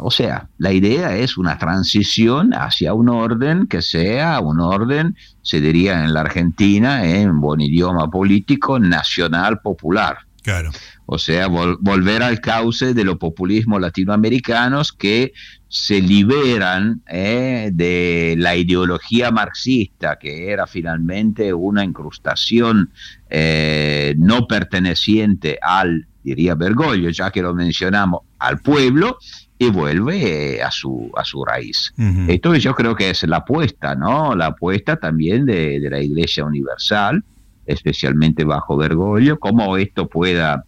o 0.00 0.10
sea, 0.10 0.48
la 0.58 0.72
idea 0.72 1.16
es 1.16 1.36
una 1.36 1.58
transición 1.58 2.52
hacia 2.54 2.94
un 2.94 3.08
orden 3.08 3.66
que 3.66 3.82
sea 3.82 4.40
un 4.40 4.60
orden, 4.60 5.16
se 5.42 5.60
diría 5.60 6.04
en 6.04 6.14
la 6.14 6.20
Argentina, 6.20 7.04
en 7.04 7.40
buen 7.40 7.60
idioma 7.60 8.10
político, 8.10 8.78
nacional 8.78 9.60
popular. 9.60 10.18
Claro. 10.42 10.70
O 11.06 11.18
sea, 11.18 11.48
volver 11.48 12.22
al 12.22 12.40
cauce 12.40 12.94
de 12.94 13.04
los 13.04 13.16
populismos 13.16 13.80
latinoamericanos 13.80 14.92
que 14.92 15.32
se 15.74 16.00
liberan 16.00 17.02
eh, 17.08 17.68
de 17.72 18.36
la 18.38 18.54
ideología 18.54 19.32
marxista, 19.32 20.20
que 20.20 20.52
era 20.52 20.68
finalmente 20.68 21.52
una 21.52 21.82
incrustación 21.82 22.92
eh, 23.28 24.14
no 24.16 24.46
perteneciente 24.46 25.58
al, 25.60 26.06
diría 26.22 26.54
Bergoglio, 26.54 27.10
ya 27.10 27.32
que 27.32 27.42
lo 27.42 27.54
mencionamos, 27.54 28.20
al 28.38 28.60
pueblo, 28.60 29.18
y 29.58 29.68
vuelve 29.68 30.58
eh, 30.58 30.62
a 30.62 30.70
su, 30.70 31.10
a 31.16 31.24
su 31.24 31.44
raíz. 31.44 31.92
Esto 32.28 32.54
yo 32.54 32.72
creo 32.76 32.94
que 32.94 33.10
es 33.10 33.24
la 33.24 33.38
apuesta, 33.38 33.96
¿no? 33.96 34.36
La 34.36 34.46
apuesta 34.46 34.94
también 34.94 35.44
de, 35.44 35.80
de 35.80 35.90
la 35.90 36.00
Iglesia 36.00 36.44
Universal, 36.44 37.24
especialmente 37.66 38.44
bajo 38.44 38.76
Bergoglio, 38.76 39.40
cómo 39.40 39.76
esto 39.76 40.08
pueda 40.08 40.64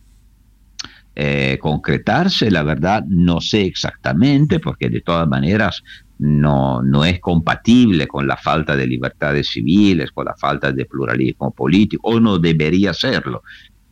eh, 1.18 1.57
concretarse, 1.61 2.50
la 2.50 2.62
verdad 2.62 3.02
no 3.09 3.40
sé 3.40 3.62
exactamente, 3.62 4.61
porque 4.61 4.90
de 4.90 5.00
todas 5.00 5.26
maneras 5.26 5.83
no, 6.18 6.83
no 6.83 7.07
es 7.07 7.20
compatible 7.20 8.07
con 8.07 8.26
la 8.26 8.37
falta 8.37 8.76
de 8.76 8.87
libertades 8.87 9.48
civiles, 9.48 10.12
con 10.12 10.26
la 10.26 10.35
falta 10.37 10.72
de 10.72 10.85
pluralismo 10.85 11.52
político, 11.52 12.09
o 12.09 12.20
no 12.20 12.38
debería 12.38 12.92
serlo. 12.92 13.42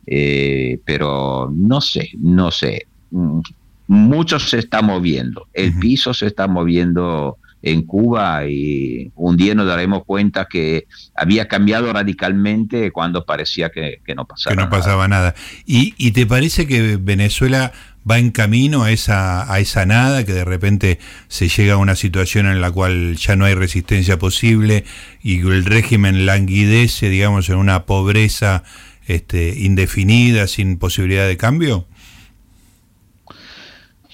Eh, 0.05 0.79
pero 0.85 1.51
no 1.51 1.81
sé, 1.81 2.11
no 2.19 2.51
sé. 2.51 2.85
Mm, 3.09 3.39
mucho 3.87 4.39
se 4.39 4.59
está 4.59 4.83
moviendo, 4.83 5.47
el 5.53 5.77
piso 5.79 6.13
se 6.13 6.27
está 6.27 6.47
moviendo 6.47 7.37
en 7.65 7.81
Cuba 7.81 8.45
y 8.47 9.11
un 9.15 9.37
día 9.37 9.55
nos 9.55 9.65
daremos 9.65 10.03
cuenta 10.05 10.45
que 10.45 10.85
había 11.15 11.47
cambiado 11.47 11.91
radicalmente 11.91 12.91
cuando 12.91 13.25
parecía 13.25 13.71
que, 13.71 14.01
no 14.15 14.25
pasaba 14.25 14.55
nada. 14.55 14.69
Que 14.69 14.75
no 14.75 14.81
pasaba 14.81 15.07
nada. 15.07 15.35
¿Y, 15.65 16.11
te 16.11 16.27
parece 16.27 16.67
que 16.67 16.97
Venezuela 16.97 17.73
va 18.09 18.19
en 18.19 18.29
camino 18.29 18.83
a 18.83 18.91
esa, 18.91 19.51
a 19.51 19.59
esa 19.59 19.87
nada, 19.87 20.23
que 20.23 20.33
de 20.33 20.45
repente 20.45 20.99
se 21.27 21.49
llega 21.49 21.73
a 21.73 21.77
una 21.77 21.95
situación 21.95 22.45
en 22.45 22.61
la 22.61 22.69
cual 22.69 23.15
ya 23.15 23.35
no 23.35 23.45
hay 23.45 23.55
resistencia 23.55 24.19
posible 24.19 24.85
y 25.23 25.39
el 25.39 25.65
régimen 25.65 26.27
languidece, 26.27 27.09
digamos, 27.09 27.49
en 27.49 27.55
una 27.55 27.85
pobreza 27.87 28.63
este, 29.07 29.55
indefinida, 29.57 30.45
sin 30.45 30.77
posibilidad 30.77 31.27
de 31.27 31.37
cambio? 31.37 31.87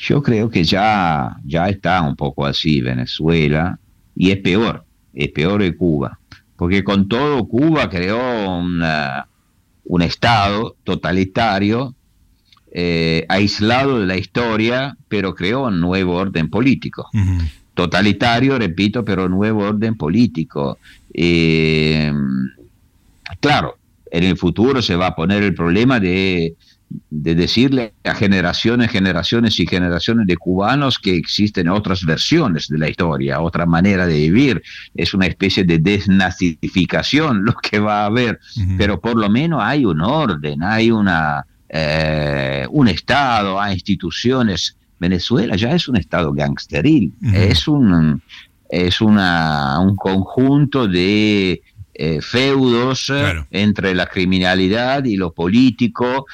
Yo 0.02 0.24
creo 0.24 0.50
que 0.50 0.64
ya, 0.64 1.38
ya 1.46 1.70
está 1.70 2.02
un 2.02 2.16
poco 2.16 2.46
así 2.46 2.82
Venezuela 2.82 3.78
y 4.16 4.32
es 4.32 4.38
peor, 4.38 4.84
es 5.14 5.30
peor 5.30 5.62
que 5.62 5.76
Cuba, 5.76 6.20
porque 6.56 6.84
con 6.84 7.08
todo 7.08 7.48
Cuba 7.48 7.88
creó 7.88 8.58
un 8.58 10.02
Estado 10.02 10.76
totalitario, 10.84 11.94
eh, 12.72 13.26
aislado 13.30 14.00
de 14.00 14.08
la 14.08 14.18
historia, 14.18 14.98
pero 15.08 15.36
creó 15.36 15.68
un 15.68 15.80
nuevo 15.80 16.16
orden 16.16 16.50
político. 16.50 17.08
Totalitario, 17.76 18.58
repito, 18.58 19.06
pero 19.06 19.30
nuevo 19.30 19.66
orden 19.66 19.96
político. 19.98 20.80
Eh, 21.14 22.12
claro, 23.40 23.78
en 24.10 24.24
el 24.24 24.36
futuro 24.36 24.82
se 24.82 24.96
va 24.96 25.08
a 25.08 25.16
poner 25.16 25.44
el 25.44 25.54
problema 25.54 26.00
de 26.00 26.56
de 27.10 27.36
decirle 27.36 27.94
a 28.04 28.16
generaciones, 28.16 28.90
generaciones 28.90 29.60
y 29.60 29.68
generaciones 29.68 30.28
de 30.28 30.38
cubanos 30.38 31.00
que 31.00 31.16
existen 31.16 31.70
otras 31.70 32.06
versiones 32.06 32.68
de 32.68 32.78
la 32.78 32.90
historia, 32.90 33.42
otra 33.42 33.66
manera 33.66 34.06
de 34.06 34.16
vivir. 34.16 34.62
Es 34.96 35.14
una 35.14 35.28
especie 35.28 35.64
de 35.64 35.80
desnazificación 35.80 37.46
lo 37.46 37.54
que 37.54 37.80
va 37.80 38.04
a 38.04 38.06
haber, 38.06 38.40
pero 38.78 39.00
por 39.00 39.18
lo 39.18 39.30
menos 39.30 39.62
hay 39.64 39.86
un 39.86 40.02
orden, 40.02 40.64
hay 40.64 40.92
una, 40.92 41.46
eh, 41.70 42.66
un 42.70 42.88
Estado, 42.88 43.60
hay 43.60 43.74
instituciones. 43.74 44.78
Venezuela 45.00 45.56
ya 45.56 45.72
es 45.72 45.88
un 45.88 45.98
Estado 45.98 46.32
gangsteril, 46.32 47.14
es 47.34 47.68
un, 47.68 48.22
es 48.70 49.02
una, 49.02 49.80
un 49.80 49.96
conjunto 49.96 50.88
de 50.88 51.62
eh, 52.04 52.20
feudos 52.22 53.12
entre 53.52 53.94
la 53.94 54.08
criminalidad 54.08 55.06
y 55.06 55.18
lo 55.18 55.34
político, 55.34 56.26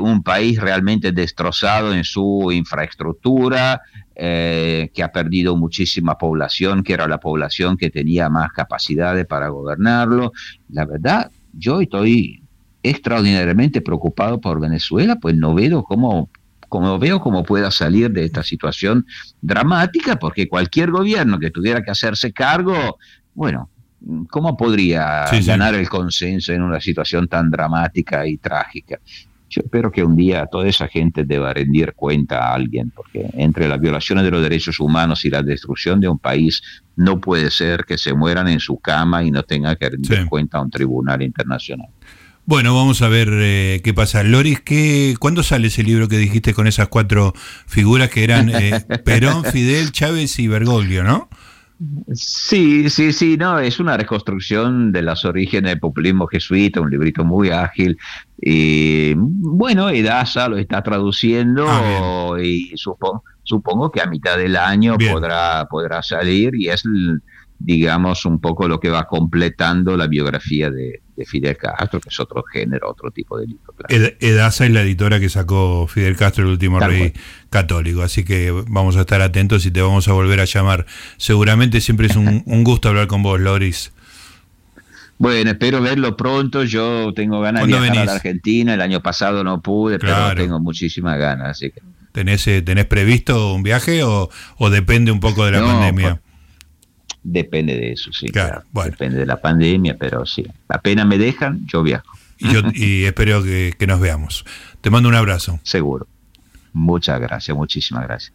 un 0.00 0.22
país 0.22 0.60
realmente 0.60 1.12
destrozado 1.12 1.94
en 1.94 2.04
su 2.04 2.50
infraestructura, 2.52 3.80
que 4.14 5.02
ha 5.02 5.12
perdido 5.12 5.56
muchísima 5.56 6.18
población, 6.18 6.82
que 6.82 6.92
era 6.92 7.08
la 7.08 7.18
población 7.18 7.76
que 7.76 7.90
tenía 7.90 8.28
más 8.28 8.52
capacidades 8.52 9.26
para 9.26 9.48
gobernarlo. 9.48 10.32
La 10.68 10.84
verdad, 10.84 11.30
yo 11.52 11.80
estoy 11.80 12.42
extraordinariamente 12.82 13.80
preocupado 13.80 14.40
por 14.40 14.60
Venezuela, 14.60 15.16
pues 15.16 15.36
no 15.36 15.54
veo 15.54 15.82
cómo 15.84 16.28
como 16.72 16.98
veo 16.98 17.20
cómo 17.20 17.42
pueda 17.42 17.70
salir 17.70 18.10
de 18.12 18.24
esta 18.24 18.42
situación 18.42 19.04
dramática, 19.42 20.16
porque 20.16 20.48
cualquier 20.48 20.90
gobierno 20.90 21.38
que 21.38 21.50
tuviera 21.50 21.82
que 21.82 21.90
hacerse 21.90 22.32
cargo, 22.32 22.96
bueno, 23.34 23.68
¿cómo 24.28 24.56
podría 24.56 25.24
ganar 25.44 25.74
el 25.74 25.88
consenso 25.88 26.52
en 26.52 26.62
una 26.62 26.80
situación 26.80 27.28
tan 27.28 27.50
dramática 27.50 28.26
y 28.26 28.36
trágica? 28.36 28.98
Yo 29.48 29.60
espero 29.62 29.92
que 29.92 30.02
un 30.02 30.16
día 30.16 30.46
toda 30.46 30.66
esa 30.66 30.88
gente 30.88 31.24
deba 31.24 31.52
rendir 31.52 31.92
cuenta 31.92 32.38
a 32.38 32.54
alguien, 32.54 32.90
porque 32.90 33.28
entre 33.34 33.68
las 33.68 33.78
violaciones 33.78 34.24
de 34.24 34.30
los 34.30 34.42
derechos 34.42 34.80
humanos 34.80 35.26
y 35.26 35.30
la 35.30 35.42
destrucción 35.42 36.00
de 36.00 36.08
un 36.08 36.18
país, 36.18 36.62
no 36.96 37.20
puede 37.20 37.50
ser 37.50 37.84
que 37.84 37.98
se 37.98 38.14
mueran 38.14 38.48
en 38.48 38.60
su 38.60 38.78
cama 38.78 39.22
y 39.22 39.30
no 39.30 39.42
tengan 39.42 39.76
que 39.76 39.90
rendir 39.90 40.26
cuenta 40.26 40.56
a 40.56 40.62
un 40.62 40.70
tribunal 40.70 41.20
internacional. 41.20 41.88
Bueno, 42.44 42.74
vamos 42.74 43.02
a 43.02 43.08
ver 43.08 43.28
eh, 43.30 43.80
qué 43.84 43.94
pasa. 43.94 44.22
Loris, 44.24 44.60
¿qué, 44.60 45.16
¿cuándo 45.20 45.42
sale 45.42 45.68
ese 45.68 45.82
libro 45.84 46.08
que 46.08 46.18
dijiste 46.18 46.54
con 46.54 46.66
esas 46.66 46.88
cuatro 46.88 47.34
figuras 47.66 48.10
que 48.10 48.24
eran 48.24 48.48
eh, 48.48 48.80
Perón, 49.04 49.44
Fidel, 49.44 49.92
Chávez 49.92 50.38
y 50.38 50.48
Bergoglio, 50.48 51.04
no? 51.04 51.28
Sí, 52.12 52.88
sí, 52.90 53.12
sí, 53.12 53.36
no, 53.36 53.58
es 53.58 53.80
una 53.80 53.96
reconstrucción 53.96 54.92
de 54.92 55.02
los 55.02 55.24
orígenes 55.24 55.72
del 55.72 55.80
populismo 55.80 56.26
jesuita, 56.26 56.80
un 56.80 56.90
librito 56.90 57.24
muy 57.24 57.50
ágil. 57.50 57.96
Y 58.40 59.14
bueno, 59.16 59.88
Edasa 59.88 60.48
lo 60.48 60.58
está 60.58 60.82
traduciendo 60.82 61.66
ah, 61.68 62.36
y 62.42 62.72
supongo, 62.76 63.24
supongo 63.42 63.90
que 63.90 64.00
a 64.00 64.06
mitad 64.06 64.36
del 64.36 64.56
año 64.56 64.96
podrá, 64.98 65.66
podrá 65.70 66.02
salir 66.02 66.54
y 66.54 66.68
es 66.68 66.84
digamos, 67.64 68.24
un 68.24 68.40
poco 68.40 68.66
lo 68.66 68.80
que 68.80 68.90
va 68.90 69.06
completando 69.06 69.96
la 69.96 70.08
biografía 70.08 70.70
de, 70.70 71.00
Fidel 71.26 71.56
Castro, 71.56 72.00
que 72.00 72.08
es 72.08 72.20
otro 72.20 72.42
género, 72.42 72.90
otro 72.90 73.10
tipo 73.10 73.38
de 73.38 73.46
libro. 73.46 73.74
Edasa 73.88 74.64
es 74.64 74.70
la 74.70 74.82
editora 74.82 75.20
que 75.20 75.28
sacó 75.28 75.86
Fidel 75.86 76.16
Castro, 76.16 76.44
el 76.44 76.50
último 76.50 76.80
rey 76.80 77.12
católico, 77.50 78.02
así 78.02 78.24
que 78.24 78.50
vamos 78.68 78.96
a 78.96 79.00
estar 79.02 79.20
atentos 79.20 79.64
y 79.66 79.70
te 79.70 79.82
vamos 79.82 80.08
a 80.08 80.12
volver 80.12 80.40
a 80.40 80.44
llamar. 80.44 80.86
Seguramente 81.16 81.80
siempre 81.80 82.06
es 82.06 82.16
un, 82.16 82.64
gusto 82.64 82.88
hablar 82.88 83.06
con 83.06 83.22
vos, 83.22 83.40
Loris. 83.40 83.92
Bueno, 85.18 85.50
espero 85.50 85.80
verlo 85.80 86.16
pronto. 86.16 86.64
Yo 86.64 87.12
tengo 87.14 87.40
ganas 87.40 87.62
de 87.62 87.68
viajar 87.68 87.98
a 87.98 88.04
la 88.04 88.12
Argentina. 88.14 88.74
El 88.74 88.80
año 88.80 89.00
pasado 89.00 89.44
no 89.44 89.60
pude, 89.60 89.98
pero 89.98 90.34
tengo 90.34 90.58
muchísimas 90.58 91.18
ganas. 91.18 91.50
Así 91.50 91.70
que. 91.70 91.80
¿Tenés, 92.12 92.46
eh, 92.46 92.60
¿Tenés 92.60 92.86
previsto 92.86 93.54
un 93.54 93.62
viaje 93.62 94.02
o, 94.04 94.28
depende 94.70 95.12
un 95.12 95.20
poco 95.20 95.44
de 95.44 95.52
la 95.52 95.64
pandemia? 95.64 96.20
Depende 97.22 97.76
de 97.76 97.92
eso, 97.92 98.12
sí. 98.12 98.26
Claro, 98.28 98.62
Depende 98.84 99.18
de 99.18 99.26
la 99.26 99.40
pandemia, 99.40 99.96
pero 99.98 100.26
sí. 100.26 100.44
Apenas 100.68 101.06
me 101.06 101.18
dejan, 101.18 101.66
yo 101.66 101.82
viajo. 101.82 102.18
Y, 102.38 102.52
yo, 102.52 102.60
y 102.74 103.04
espero 103.06 103.42
que, 103.42 103.74
nos 103.86 104.00
veamos. 104.00 104.44
Te 104.80 104.90
mando 104.90 105.08
un 105.08 105.14
abrazo. 105.14 105.60
Seguro. 105.62 106.06
Muchas 106.72 107.20
gracias, 107.20 107.56
muchísimas 107.56 108.04
gracias. 108.04 108.32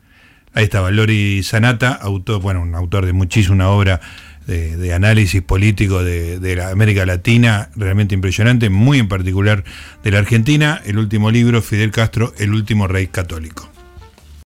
Ahí 0.53 0.63
estaba 0.63 0.89
Lori 0.91 1.43
Sanata, 1.43 1.91
autor, 1.93 2.41
bueno, 2.41 2.61
un 2.61 2.73
autor 2.73 3.05
de 3.05 3.13
muchísima 3.13 3.67
obra 3.69 3.99
de, 4.47 4.93
análisis 4.93 5.41
político 5.41 6.03
de, 6.03 6.39
de, 6.39 6.55
la 6.55 6.69
América 6.69 7.05
Latina, 7.05 7.69
realmente 7.75 8.15
impresionante, 8.15 8.69
muy 8.69 8.99
en 8.99 9.09
particular 9.09 9.63
de 10.03 10.11
la 10.11 10.19
Argentina. 10.19 10.81
El 10.85 10.97
último 10.97 11.31
libro, 11.31 11.61
Fidel 11.61 11.91
Castro, 11.91 12.33
El 12.37 12.53
último 12.53 12.87
rey 12.87 13.07
católico. 13.07 13.69